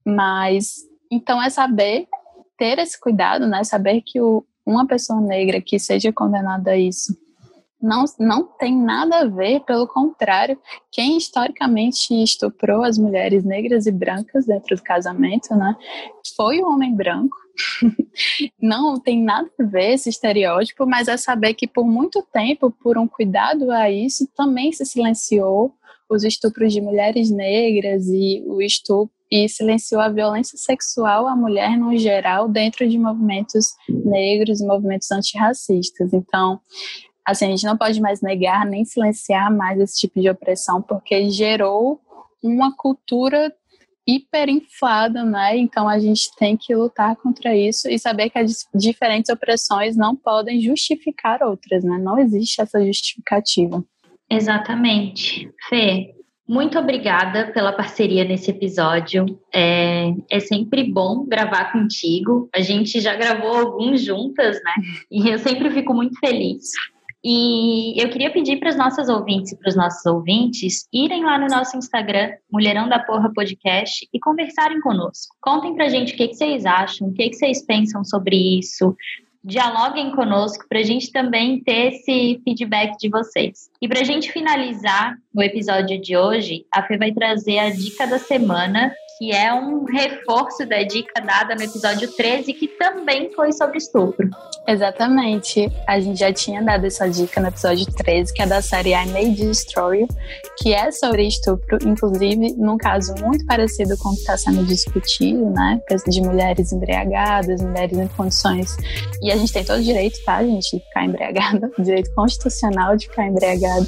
Mas 0.05 0.87
então 1.11 1.43
é 1.43 1.49
saber 1.49 2.07
ter 2.57 2.79
esse 2.79 2.97
cuidado, 2.97 3.45
né? 3.45 3.65
Saber 3.65 4.01
que 4.05 4.21
o, 4.21 4.41
uma 4.65 4.87
pessoa 4.87 5.19
negra 5.19 5.59
que 5.59 5.77
seja 5.77 6.13
condenada 6.13 6.71
a 6.71 6.77
isso 6.77 7.13
não, 7.81 8.05
não 8.17 8.43
tem 8.57 8.73
nada 8.73 9.17
a 9.17 9.25
ver, 9.25 9.59
pelo 9.65 9.85
contrário, 9.85 10.57
quem 10.93 11.17
historicamente 11.17 12.13
estuprou 12.23 12.85
as 12.85 12.97
mulheres 12.97 13.43
negras 13.43 13.85
e 13.85 13.91
brancas 13.91 14.45
dentro 14.45 14.77
do 14.77 14.81
casamento, 14.81 15.53
né, 15.57 15.75
foi 16.37 16.61
o 16.61 16.69
homem 16.69 16.95
branco. 16.95 17.46
não 18.61 18.99
tem 18.99 19.23
nada 19.23 19.49
a 19.59 19.63
ver 19.63 19.93
esse 19.93 20.09
estereótipo, 20.09 20.85
mas 20.85 21.07
é 21.07 21.17
saber 21.17 21.53
que 21.53 21.67
por 21.67 21.85
muito 21.85 22.21
tempo, 22.31 22.71
por 22.71 22.97
um 22.97 23.07
cuidado 23.07 23.71
a 23.71 23.89
isso, 23.89 24.27
também 24.35 24.71
se 24.71 24.85
silenciou 24.85 25.73
os 26.09 26.23
estupros 26.23 26.71
de 26.71 26.81
mulheres 26.81 27.29
negras 27.29 28.07
e 28.07 28.43
o 28.45 28.61
estupro 28.61 29.15
e 29.29 29.47
silenciou 29.49 30.01
a 30.01 30.09
violência 30.09 30.57
sexual 30.57 31.27
à 31.27 31.35
mulher 31.35 31.77
no 31.77 31.97
geral 31.97 32.47
dentro 32.47 32.87
de 32.87 32.97
movimentos 32.97 33.75
negros 33.89 34.61
e 34.61 34.65
movimentos 34.65 35.11
antirracistas. 35.11 36.13
Então, 36.13 36.59
assim, 37.25 37.45
a 37.45 37.49
gente 37.49 37.65
não 37.65 37.77
pode 37.77 37.99
mais 37.99 38.21
negar 38.21 38.65
nem 38.65 38.85
silenciar 38.85 39.53
mais 39.53 39.79
esse 39.79 39.99
tipo 39.99 40.21
de 40.21 40.29
opressão, 40.29 40.81
porque 40.81 41.29
gerou 41.29 41.99
uma 42.41 42.73
cultura 42.75 43.53
hiperinflada, 44.07 45.23
né? 45.25 45.57
Então 45.57 45.87
a 45.87 45.99
gente 45.99 46.29
tem 46.37 46.55
que 46.55 46.73
lutar 46.73 47.15
contra 47.17 47.55
isso 47.55 47.89
e 47.89 47.99
saber 47.99 48.29
que 48.29 48.39
as 48.39 48.65
diferentes 48.73 49.29
opressões 49.29 49.97
não 49.97 50.15
podem 50.15 50.61
justificar 50.61 51.43
outras, 51.43 51.83
né? 51.83 51.97
Não 51.97 52.17
existe 52.17 52.61
essa 52.61 52.83
justificativa. 52.85 53.83
Exatamente. 54.29 55.49
Fê, 55.67 56.13
muito 56.47 56.79
obrigada 56.79 57.51
pela 57.51 57.73
parceria 57.73 58.23
nesse 58.23 58.51
episódio. 58.51 59.25
É, 59.53 60.13
é, 60.29 60.39
sempre 60.39 60.83
bom 60.83 61.25
gravar 61.25 61.73
contigo. 61.73 62.49
A 62.55 62.61
gente 62.61 63.01
já 63.01 63.15
gravou 63.15 63.53
alguns 63.53 64.01
juntas, 64.01 64.55
né? 64.63 64.73
E 65.11 65.29
eu 65.29 65.37
sempre 65.39 65.69
fico 65.71 65.93
muito 65.93 66.17
feliz. 66.19 66.71
E 67.29 68.01
eu 68.01 68.09
queria 68.09 68.31
pedir 68.31 68.55
para 68.55 68.69
as 68.69 68.77
nossas 68.77 69.09
ouvintes 69.09 69.51
e 69.51 69.57
para 69.57 69.67
os 69.67 69.75
nossos 69.75 70.05
ouvintes 70.05 70.87
irem 70.93 71.25
lá 71.25 71.37
no 71.37 71.47
nosso 71.47 71.75
Instagram, 71.75 72.31
Mulherão 72.49 72.87
da 72.87 72.99
Porra 72.99 73.29
Podcast, 73.33 74.07
e 74.13 74.17
conversarem 74.17 74.79
conosco. 74.79 75.35
Contem 75.41 75.75
para 75.75 75.87
a 75.87 75.89
gente 75.89 76.13
o 76.13 76.15
que, 76.15 76.29
que 76.29 76.35
vocês 76.35 76.65
acham, 76.65 77.09
o 77.09 77.13
que, 77.13 77.29
que 77.29 77.35
vocês 77.35 77.65
pensam 77.65 78.01
sobre 78.05 78.57
isso, 78.57 78.95
dialoguem 79.43 80.09
conosco 80.11 80.63
para 80.69 80.79
a 80.79 80.83
gente 80.83 81.11
também 81.11 81.61
ter 81.61 81.95
esse 81.95 82.39
feedback 82.45 82.97
de 82.97 83.09
vocês. 83.09 83.69
E 83.81 83.89
para 83.89 83.99
a 83.99 84.05
gente 84.05 84.31
finalizar 84.31 85.17
o 85.35 85.43
episódio 85.43 85.99
de 85.99 86.15
hoje, 86.15 86.65
a 86.73 86.81
Fê 86.83 86.97
vai 86.97 87.11
trazer 87.11 87.59
a 87.59 87.69
dica 87.69 88.07
da 88.07 88.19
semana 88.19 88.89
que 89.17 89.31
é 89.31 89.51
um 89.53 89.83
reforço 89.83 90.65
da 90.65 90.83
dica 90.83 91.19
dada 91.21 91.55
no 91.55 91.63
episódio 91.63 92.11
13, 92.13 92.53
que 92.53 92.67
também 92.67 93.31
foi 93.33 93.51
sobre 93.51 93.77
estupro. 93.77 94.29
Exatamente. 94.67 95.71
A 95.87 95.99
gente 95.99 96.19
já 96.19 96.31
tinha 96.31 96.61
dado 96.61 96.85
essa 96.85 97.09
dica 97.09 97.41
no 97.41 97.47
episódio 97.47 97.85
13, 97.85 98.33
que 98.33 98.41
é 98.41 98.45
da 98.45 98.61
série 98.61 98.91
I 98.91 99.07
May 99.07 99.31
Destroy 99.31 100.01
You, 100.01 100.07
que 100.57 100.73
é 100.73 100.91
sobre 100.91 101.27
estupro, 101.27 101.77
inclusive 101.83 102.53
num 102.57 102.77
caso 102.77 103.15
muito 103.23 103.45
parecido 103.45 103.97
com 103.97 104.09
o 104.09 104.13
que 104.13 104.19
está 104.19 104.37
sendo 104.37 104.63
discutido, 104.65 105.49
né? 105.49 105.81
De 106.07 106.21
mulheres 106.21 106.71
embriagadas, 106.71 107.61
mulheres 107.61 107.97
em 107.97 108.07
condições. 108.09 108.77
E 109.21 109.31
a 109.31 109.37
gente 109.37 109.51
tem 109.51 109.63
todo 109.63 109.79
o 109.79 109.83
direito, 109.83 110.23
tá, 110.23 110.43
gente, 110.43 110.77
de 110.77 110.83
ficar 110.83 111.05
embriagada, 111.05 111.71
direito 111.79 112.13
constitucional 112.13 112.95
de 112.95 113.07
ficar 113.07 113.25
embriagada. 113.25 113.87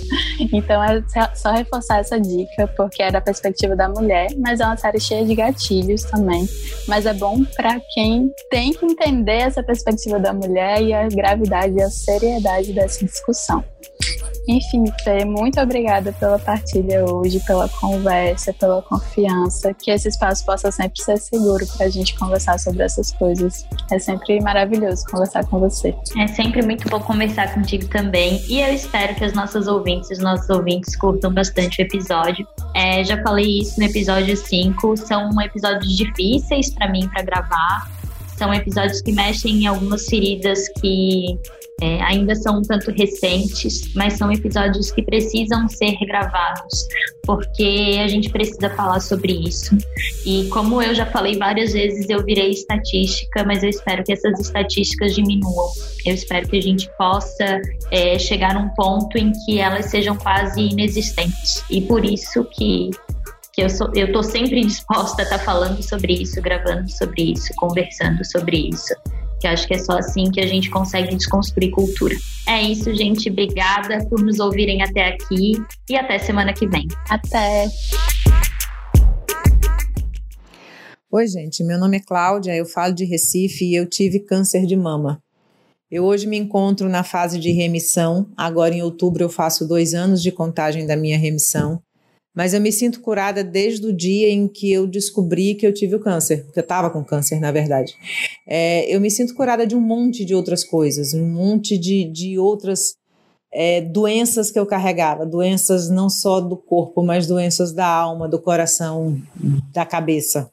Então 0.51 0.83
é 0.83 1.03
só 1.35 1.51
reforçar 1.51 1.99
essa 1.99 2.19
dica, 2.19 2.67
porque 2.75 3.03
é 3.03 3.11
da 3.11 3.21
perspectiva 3.21 3.75
da 3.75 3.89
mulher, 3.89 4.29
mas 4.37 4.59
é 4.59 4.65
uma 4.65 4.77
série 4.77 4.99
cheia 4.99 5.18
cheia 5.19 5.25
de 5.25 5.35
gatilhos 5.35 6.03
também, 6.03 6.47
mas 6.87 7.05
é 7.05 7.13
bom 7.13 7.43
para 7.55 7.79
quem 7.93 8.31
tem 8.49 8.71
que 8.71 8.85
entender 8.85 9.41
essa 9.41 9.61
perspectiva 9.61 10.19
da 10.19 10.33
mulher 10.33 10.81
e 10.81 10.93
a 10.93 11.07
gravidade 11.07 11.75
e 11.75 11.81
a 11.81 11.89
seriedade 11.89 12.73
dessa 12.73 13.05
discussão. 13.05 13.63
Enfim, 14.49 14.83
Fê, 15.03 15.23
muito 15.25 15.61
obrigada 15.61 16.11
pela 16.13 16.39
partilha 16.39 17.05
hoje, 17.05 17.39
pela 17.45 17.69
conversa, 17.69 18.51
pela 18.51 18.81
confiança. 18.81 19.71
Que 19.75 19.91
esse 19.91 20.07
espaço 20.07 20.43
possa 20.43 20.71
sempre 20.71 21.03
ser 21.03 21.17
seguro 21.17 21.63
para 21.77 21.85
a 21.85 21.89
gente 21.89 22.17
conversar 22.17 22.57
sobre 22.57 22.81
essas 22.81 23.11
coisas. 23.11 23.67
É 23.91 23.99
sempre 23.99 24.41
maravilhoso 24.41 25.05
conversar 25.05 25.45
com 25.45 25.59
você. 25.59 25.93
É 26.17 26.25
sempre 26.25 26.63
muito 26.63 26.89
bom 26.89 26.99
conversar 26.99 27.53
contigo 27.53 27.87
também. 27.89 28.43
E 28.47 28.59
eu 28.59 28.73
espero 28.73 29.13
que 29.13 29.23
as 29.23 29.33
nossas 29.33 29.67
ouvintes, 29.67 30.09
os 30.09 30.17
nossos 30.17 30.49
ouvintes 30.49 30.95
curtam 30.95 31.31
bastante 31.31 31.83
o 31.83 31.85
episódio. 31.85 32.47
É, 32.75 33.03
já 33.03 33.21
falei 33.21 33.59
isso 33.59 33.79
no 33.79 33.85
episódio 33.85 34.35
5. 34.35 34.97
São 34.97 35.29
episódios 35.39 35.95
difíceis 35.95 36.73
para 36.73 36.89
mim 36.89 37.07
para 37.09 37.21
gravar. 37.21 37.87
São 38.35 38.51
episódios 38.51 38.99
que 39.03 39.11
mexem 39.11 39.57
em 39.57 39.67
algumas 39.67 40.05
feridas 40.05 40.67
que 40.81 41.37
é, 41.81 42.01
ainda 42.01 42.35
são 42.35 42.59
um 42.59 42.61
tanto 42.61 42.91
recentes, 42.91 43.93
mas 43.93 44.13
são 44.13 44.31
episódios 44.31 44.91
que 44.91 45.01
precisam 45.01 45.67
ser 45.67 45.91
regravados, 45.91 46.87
porque 47.23 47.97
a 48.03 48.07
gente 48.07 48.29
precisa 48.29 48.69
falar 48.71 48.99
sobre 48.99 49.33
isso. 49.33 49.77
E 50.25 50.47
como 50.49 50.81
eu 50.81 50.93
já 50.93 51.05
falei 51.05 51.37
várias 51.37 51.73
vezes, 51.73 52.09
eu 52.09 52.23
virei 52.23 52.51
estatística, 52.51 53.43
mas 53.45 53.63
eu 53.63 53.69
espero 53.69 54.03
que 54.03 54.11
essas 54.11 54.39
estatísticas 54.39 55.15
diminuam. 55.15 55.69
Eu 56.05 56.13
espero 56.13 56.47
que 56.47 56.57
a 56.57 56.61
gente 56.61 56.89
possa 56.97 57.61
é, 57.91 58.19
chegar 58.19 58.53
num 58.53 58.69
ponto 58.69 59.17
em 59.17 59.31
que 59.45 59.59
elas 59.59 59.85
sejam 59.85 60.17
quase 60.17 60.61
inexistentes. 60.61 61.63
E 61.69 61.81
por 61.81 62.03
isso 62.03 62.43
que 62.45 62.89
eu, 63.57 63.69
sou, 63.69 63.89
eu 63.95 64.11
tô 64.11 64.21
sempre 64.21 64.61
disposta 64.65 65.21
a 65.21 65.23
estar 65.23 65.39
tá 65.39 65.43
falando 65.43 65.81
sobre 65.81 66.13
isso, 66.13 66.41
gravando 66.41 66.89
sobre 66.91 67.33
isso, 67.33 67.53
conversando 67.55 68.23
sobre 68.25 68.69
isso 68.69 68.93
que 69.39 69.47
acho 69.47 69.67
que 69.67 69.73
é 69.73 69.79
só 69.79 69.97
assim 69.97 70.29
que 70.29 70.39
a 70.39 70.45
gente 70.45 70.69
consegue 70.69 71.15
desconstruir 71.15 71.71
cultura. 71.71 72.15
É 72.47 72.61
isso, 72.61 72.93
gente. 72.93 73.29
Obrigada 73.29 74.05
por 74.09 74.21
nos 74.21 74.39
ouvirem 74.39 74.81
até 74.81 75.09
aqui 75.09 75.53
e 75.89 75.95
até 75.95 76.19
semana 76.19 76.53
que 76.53 76.67
vem. 76.67 76.87
Até! 77.09 77.67
Oi, 81.11 81.27
gente. 81.27 81.63
Meu 81.63 81.79
nome 81.79 81.97
é 81.97 82.01
Cláudia, 82.01 82.55
eu 82.55 82.65
falo 82.65 82.93
de 82.93 83.05
Recife 83.05 83.65
e 83.65 83.75
eu 83.75 83.89
tive 83.89 84.19
câncer 84.19 84.65
de 84.65 84.75
mama. 84.75 85.21
Eu 85.89 86.03
hoje 86.03 86.27
me 86.27 86.37
encontro 86.37 86.87
na 86.87 87.03
fase 87.03 87.39
de 87.39 87.51
remissão. 87.51 88.29
Agora, 88.37 88.75
em 88.75 88.83
outubro, 88.83 89.23
eu 89.23 89.29
faço 89.29 89.67
dois 89.67 89.95
anos 89.95 90.21
de 90.21 90.31
contagem 90.31 90.85
da 90.85 90.95
minha 90.95 91.17
remissão 91.17 91.81
mas 92.39 92.53
eu 92.53 92.61
me 92.61 92.71
sinto 92.71 93.01
curada 93.01 93.43
desde 93.43 93.85
o 93.85 93.91
dia 93.91 94.29
em 94.29 94.47
que 94.47 94.71
eu 94.71 94.87
descobri 94.87 95.55
que 95.55 95.67
eu 95.67 95.73
tive 95.73 95.95
o 95.95 95.99
câncer, 95.99 96.45
que 96.53 96.57
eu 96.57 96.61
estava 96.61 96.89
com 96.89 97.03
câncer, 97.03 97.37
na 97.37 97.51
verdade. 97.51 97.93
É, 98.47 98.89
eu 98.89 99.01
me 99.01 99.11
sinto 99.11 99.35
curada 99.35 99.67
de 99.67 99.75
um 99.75 99.81
monte 99.81 100.23
de 100.23 100.33
outras 100.33 100.63
coisas, 100.63 101.13
um 101.13 101.27
monte 101.27 101.77
de, 101.77 102.05
de 102.05 102.39
outras 102.39 102.95
é, 103.51 103.81
doenças 103.81 104.49
que 104.51 104.57
eu 104.57 104.65
carregava, 104.65 105.25
doenças 105.25 105.89
não 105.89 106.09
só 106.09 106.39
do 106.39 106.55
corpo, 106.55 107.03
mas 107.03 107.27
doenças 107.27 107.73
da 107.73 107.85
alma, 107.85 108.25
do 108.25 108.39
coração, 108.39 109.21
da 109.73 109.85
cabeça. 109.85 110.49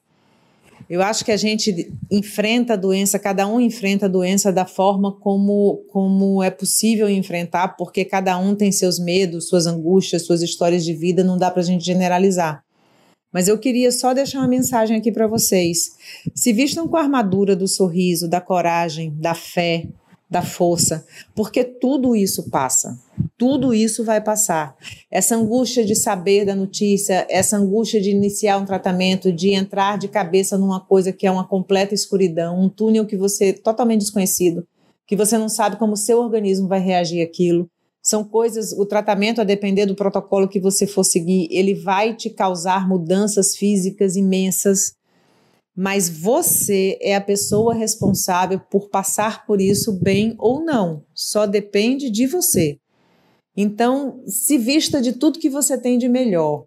Eu 0.88 1.03
acho 1.03 1.25
que 1.25 1.33
a 1.33 1.37
gente 1.37 1.92
enfrenta 2.11 2.75
a 2.75 2.77
doença, 2.77 3.18
cada 3.18 3.46
um 3.46 3.61
enfrenta 3.61 4.07
a 4.07 4.09
doença 4.09 4.53
da 4.53 4.64
forma 4.64 5.12
como, 5.12 5.85
como 5.88 6.42
é 6.42 6.51
possível 6.51 7.09
enfrentar, 7.09 7.77
porque 7.77 8.05
cada 8.05 8.38
um 8.38 8.55
tem 8.55 8.70
seus 8.70 8.99
medos, 8.99 9.49
suas 9.49 9.66
angústias, 9.66 10.25
suas 10.25 10.42
histórias 10.42 10.85
de 10.85 10.94
vida, 10.94 11.25
não 11.25 11.37
dá 11.37 11.51
para 11.51 11.61
a 11.61 11.64
gente 11.64 11.85
generalizar. 11.85 12.64
Mas 13.33 13.49
eu 13.49 13.59
queria 13.59 13.90
só 13.90 14.14
deixar 14.14 14.38
uma 14.38 14.49
mensagem 14.49 14.96
aqui 14.96 15.11
para 15.11 15.27
vocês. 15.27 15.90
Se 16.35 16.53
vistam 16.53 16.87
com 16.87 16.96
a 16.96 17.03
armadura 17.03 17.57
do 17.57 17.66
sorriso, 17.66 18.29
da 18.29 18.40
coragem, 18.40 19.12
da 19.18 19.35
fé, 19.35 19.88
da 20.28 20.42
força, 20.42 21.06
porque 21.34 21.62
tudo 21.62 22.16
isso 22.16 22.50
passa. 22.50 22.98
Tudo 23.38 23.72
isso 23.72 24.04
vai 24.04 24.20
passar. 24.20 24.76
Essa 25.10 25.36
angústia 25.36 25.84
de 25.84 25.94
saber 25.94 26.44
da 26.44 26.54
notícia, 26.54 27.26
essa 27.30 27.56
angústia 27.56 28.00
de 28.00 28.10
iniciar 28.10 28.58
um 28.58 28.64
tratamento, 28.64 29.32
de 29.32 29.50
entrar 29.50 29.98
de 29.98 30.08
cabeça 30.08 30.58
numa 30.58 30.80
coisa 30.80 31.12
que 31.12 31.26
é 31.26 31.30
uma 31.30 31.46
completa 31.46 31.94
escuridão, 31.94 32.60
um 32.60 32.68
túnel 32.68 33.06
que 33.06 33.16
você 33.16 33.52
totalmente 33.52 34.00
desconhecido, 34.00 34.66
que 35.06 35.14
você 35.14 35.38
não 35.38 35.48
sabe 35.48 35.76
como 35.76 35.96
seu 35.96 36.18
organismo 36.18 36.66
vai 36.66 36.80
reagir 36.80 37.22
àquilo. 37.22 37.68
São 38.02 38.22
coisas, 38.24 38.72
o 38.72 38.86
tratamento, 38.86 39.40
a 39.40 39.44
depender 39.44 39.86
do 39.86 39.94
protocolo 39.94 40.48
que 40.48 40.60
você 40.60 40.86
for 40.86 41.04
seguir, 41.04 41.48
ele 41.50 41.74
vai 41.74 42.14
te 42.14 42.30
causar 42.30 42.88
mudanças 42.88 43.56
físicas 43.56 44.16
imensas 44.16 44.94
mas 45.76 46.08
você 46.08 46.98
é 47.02 47.14
a 47.14 47.20
pessoa 47.20 47.74
responsável 47.74 48.58
por 48.58 48.88
passar 48.88 49.44
por 49.44 49.60
isso 49.60 49.92
bem 49.92 50.34
ou 50.38 50.64
não. 50.64 51.04
Só 51.12 51.44
depende 51.44 52.08
de 52.08 52.26
você. 52.26 52.78
Então, 53.54 54.22
se 54.26 54.56
vista 54.56 55.02
de 55.02 55.12
tudo 55.12 55.38
que 55.38 55.50
você 55.50 55.76
tem 55.76 55.98
de 55.98 56.08
melhor. 56.08 56.64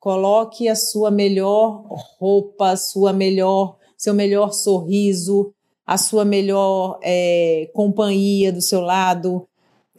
Coloque 0.00 0.66
a 0.66 0.74
sua 0.74 1.10
melhor 1.10 1.84
roupa, 2.18 2.74
sua 2.76 3.12
melhor, 3.12 3.76
seu 3.96 4.14
melhor 4.14 4.52
sorriso, 4.52 5.52
a 5.86 5.98
sua 5.98 6.24
melhor 6.24 6.98
é, 7.02 7.70
companhia 7.74 8.52
do 8.52 8.62
seu 8.62 8.80
lado 8.80 9.46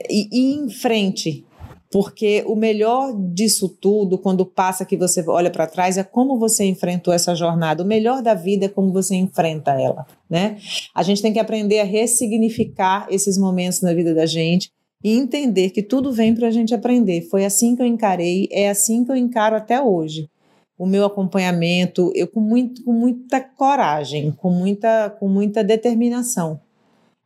e, 0.10 0.28
e 0.32 0.54
em 0.56 0.70
frente. 0.70 1.46
Porque 1.92 2.44
o 2.46 2.56
melhor 2.56 3.16
disso 3.34 3.68
tudo, 3.68 4.20
quando 4.20 4.46
passa 4.46 4.86
que 4.86 4.96
você 4.96 5.24
olha 5.28 5.50
para 5.50 5.66
trás, 5.66 5.98
é 5.98 6.04
como 6.04 6.38
você 6.38 6.64
enfrentou 6.66 7.12
essa 7.12 7.34
jornada. 7.34 7.84
O 7.84 7.88
melhor 7.88 8.22
da 8.22 8.36
vida 8.36 8.66
é 8.66 8.70
como 8.70 8.94
você 8.94 9.16
enfrenta 9.16 9.72
ela, 9.72 10.06
né? 10.30 10.58
A 10.94 11.02
gente 11.02 11.22
tem 11.22 11.34
que 11.34 11.40
aprender 11.40 11.80
a 11.80 11.84
ressignificar 11.84 13.08
esses 13.10 13.40
momentos 13.40 13.82
na 13.82 13.92
vida 13.92 14.14
da 14.14 14.28
gente 14.28 14.72
e 15.04 15.18
entender 15.18 15.72
que 15.72 15.82
tudo 15.82 16.12
vem 16.12 16.36
para 16.36 16.48
a 16.48 16.52
gente 16.52 16.76
aprender. 16.76 17.22
Foi 17.24 17.44
assim 17.44 17.76
que 17.76 17.82
eu 17.82 17.88
encarei, 17.88 18.48
é 18.52 18.70
assim 18.70 19.04
que 19.04 19.12
eu 19.12 19.16
encaro 19.16 19.56
até 19.56 19.82
hoje. 19.82 20.30
O 20.78 20.86
meu 20.86 21.06
acompanhamento, 21.06 22.12
eu 22.14 22.28
com, 22.28 22.40
muito, 22.40 22.84
com 22.84 22.94
muita 22.94 23.42
coragem, 23.42 24.32
com 24.32 24.52
muita, 24.52 25.10
com 25.10 25.28
muita 25.28 25.64
determinação. 25.64 26.60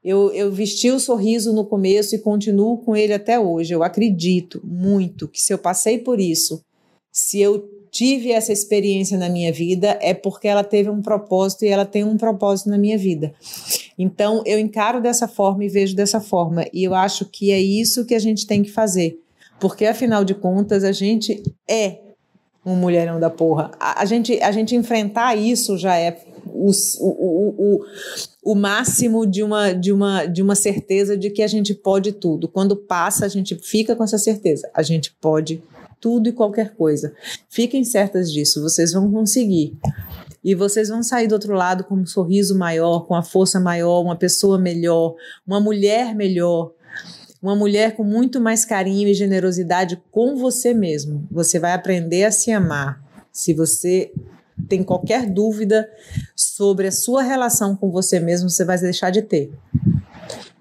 Eu, 0.04 0.32
eu 0.34 0.52
vesti 0.52 0.92
o 0.92 1.00
sorriso 1.00 1.54
no 1.54 1.66
começo 1.66 2.14
e 2.14 2.20
continuo 2.20 2.78
com 2.78 2.96
ele 2.96 3.14
até 3.14 3.40
hoje. 3.40 3.74
Eu 3.74 3.84
acredito 3.84 4.62
muito 4.64 5.28
que 5.28 5.42
se 5.42 5.54
eu 5.54 5.58
passei 5.58 5.98
por 5.98 6.20
isso, 6.20 6.62
se 7.12 7.40
eu 7.40 7.70
tive 7.90 8.32
essa 8.32 8.52
experiência 8.52 9.18
na 9.18 9.30
minha 9.30 9.54
vida, 9.54 9.98
é 10.02 10.14
porque 10.16 10.48
ela 10.48 10.64
teve 10.64 10.90
um 10.90 11.02
propósito 11.02 11.64
e 11.64 11.68
ela 11.68 11.86
tem 11.86 12.04
um 12.04 12.18
propósito 12.18 12.70
na 12.70 12.78
minha 12.78 12.98
vida. 12.98 13.34
Então, 13.98 14.42
eu 14.48 14.60
encaro 14.60 15.00
dessa 15.00 15.28
forma 15.28 15.64
e 15.64 15.70
vejo 15.70 15.96
dessa 15.96 16.20
forma. 16.20 16.66
E 16.74 16.84
eu 16.84 16.96
acho 16.96 17.26
que 17.26 17.52
é 17.52 17.60
isso 17.60 18.06
que 18.06 18.16
a 18.16 18.20
gente 18.20 18.48
tem 18.48 18.64
que 18.64 18.72
fazer. 18.72 19.20
Porque, 19.60 19.86
afinal 19.86 20.26
de 20.26 20.34
contas, 20.34 20.84
a 20.84 20.92
gente 20.92 21.44
é 21.70 22.00
um 22.66 22.76
mulherão 22.76 23.20
da 23.20 23.30
porra. 23.30 23.70
A, 23.80 24.02
a 24.02 24.06
gente, 24.06 24.42
a 24.42 24.52
gente 24.52 24.76
enfrentar 24.76 25.36
isso 25.36 25.78
já 25.78 25.96
é 25.96 26.18
o, 26.48 26.72
o, 27.00 27.50
o, 27.58 27.86
o 28.44 28.56
máximo 28.56 29.26
de 29.26 29.42
uma, 29.42 29.72
de, 29.72 29.92
uma, 29.92 30.26
de 30.26 30.42
uma 30.42 30.56
certeza 30.56 31.18
de 31.18 31.30
que 31.30 31.42
a 31.42 31.48
gente 31.48 31.74
pode 31.74 32.12
tudo. 32.12 32.48
Quando 32.48 32.76
passa, 32.76 33.26
a 33.26 33.30
gente 33.30 33.56
fica 33.56 33.96
com 33.96 34.04
essa 34.04 34.18
certeza. 34.18 34.70
A 34.74 34.84
gente 34.84 35.16
pode 35.22 35.64
tudo 36.00 36.28
e 36.28 36.34
qualquer 36.34 36.76
coisa. 36.76 37.14
Fiquem 37.50 37.86
certas 37.86 38.32
disso, 38.32 38.62
vocês 38.62 38.92
vão 38.92 39.10
conseguir. 39.10 39.78
E 40.44 40.54
vocês 40.54 40.90
vão 40.90 41.02
sair 41.02 41.28
do 41.28 41.34
outro 41.36 41.54
lado 41.54 41.86
com 41.86 41.96
um 41.96 42.06
sorriso 42.06 42.58
maior, 42.58 43.08
com 43.08 43.16
a 43.16 43.24
força 43.24 43.62
maior, 43.62 44.02
uma 44.02 44.18
pessoa 44.18 44.60
melhor, 44.60 45.16
uma 45.48 45.62
mulher 45.62 46.14
melhor, 46.14 46.74
uma 47.42 47.56
mulher 47.56 47.96
com 47.96 48.04
muito 48.04 48.42
mais 48.42 48.66
carinho 48.66 49.08
e 49.08 49.14
generosidade 49.14 50.02
com 50.12 50.36
você 50.36 50.74
mesmo. 50.74 51.26
Você 51.32 51.58
vai 51.60 51.72
aprender 51.72 52.26
a 52.26 52.32
se 52.32 52.52
amar. 52.52 53.02
Se 53.32 53.54
você 53.54 54.12
tem 54.68 54.84
qualquer 54.84 55.30
dúvida 55.30 55.90
sobre 56.36 56.88
a 56.88 56.92
sua 56.92 57.22
relação 57.22 57.76
com 57.76 57.92
você 57.92 58.20
mesmo, 58.20 58.50
você 58.50 58.66
vai 58.66 58.78
deixar 58.78 59.10
de 59.10 59.22
ter. 59.22 59.52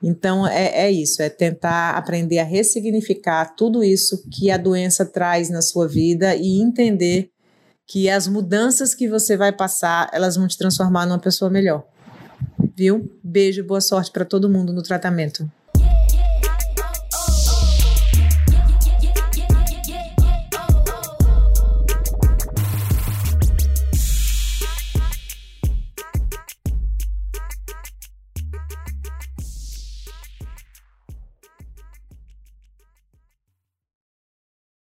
Então 0.02 0.46
é, 0.46 0.86
é 0.86 0.90
isso, 0.90 1.22
é 1.22 1.28
tentar 1.28 1.90
aprender 1.96 2.38
a 2.40 2.44
ressignificar 2.44 3.54
tudo 3.56 3.84
isso 3.84 4.24
que 4.30 4.50
a 4.50 4.56
doença 4.56 5.04
traz 5.04 5.48
na 5.48 5.62
sua 5.62 5.86
vida 5.86 6.34
e 6.34 6.60
entender 6.60 7.30
que 7.86 8.08
as 8.08 8.26
mudanças 8.26 8.94
que 8.94 9.08
você 9.08 9.36
vai 9.36 9.52
passar, 9.52 10.10
elas 10.12 10.36
vão 10.36 10.48
te 10.48 10.58
transformar 10.58 11.06
numa 11.06 11.18
pessoa 11.18 11.50
melhor. 11.50 11.84
Viu? 12.74 13.12
Beijo, 13.22 13.62
boa 13.62 13.80
sorte 13.80 14.10
para 14.10 14.24
todo 14.24 14.48
mundo 14.48 14.72
no 14.72 14.82
tratamento. 14.82 15.48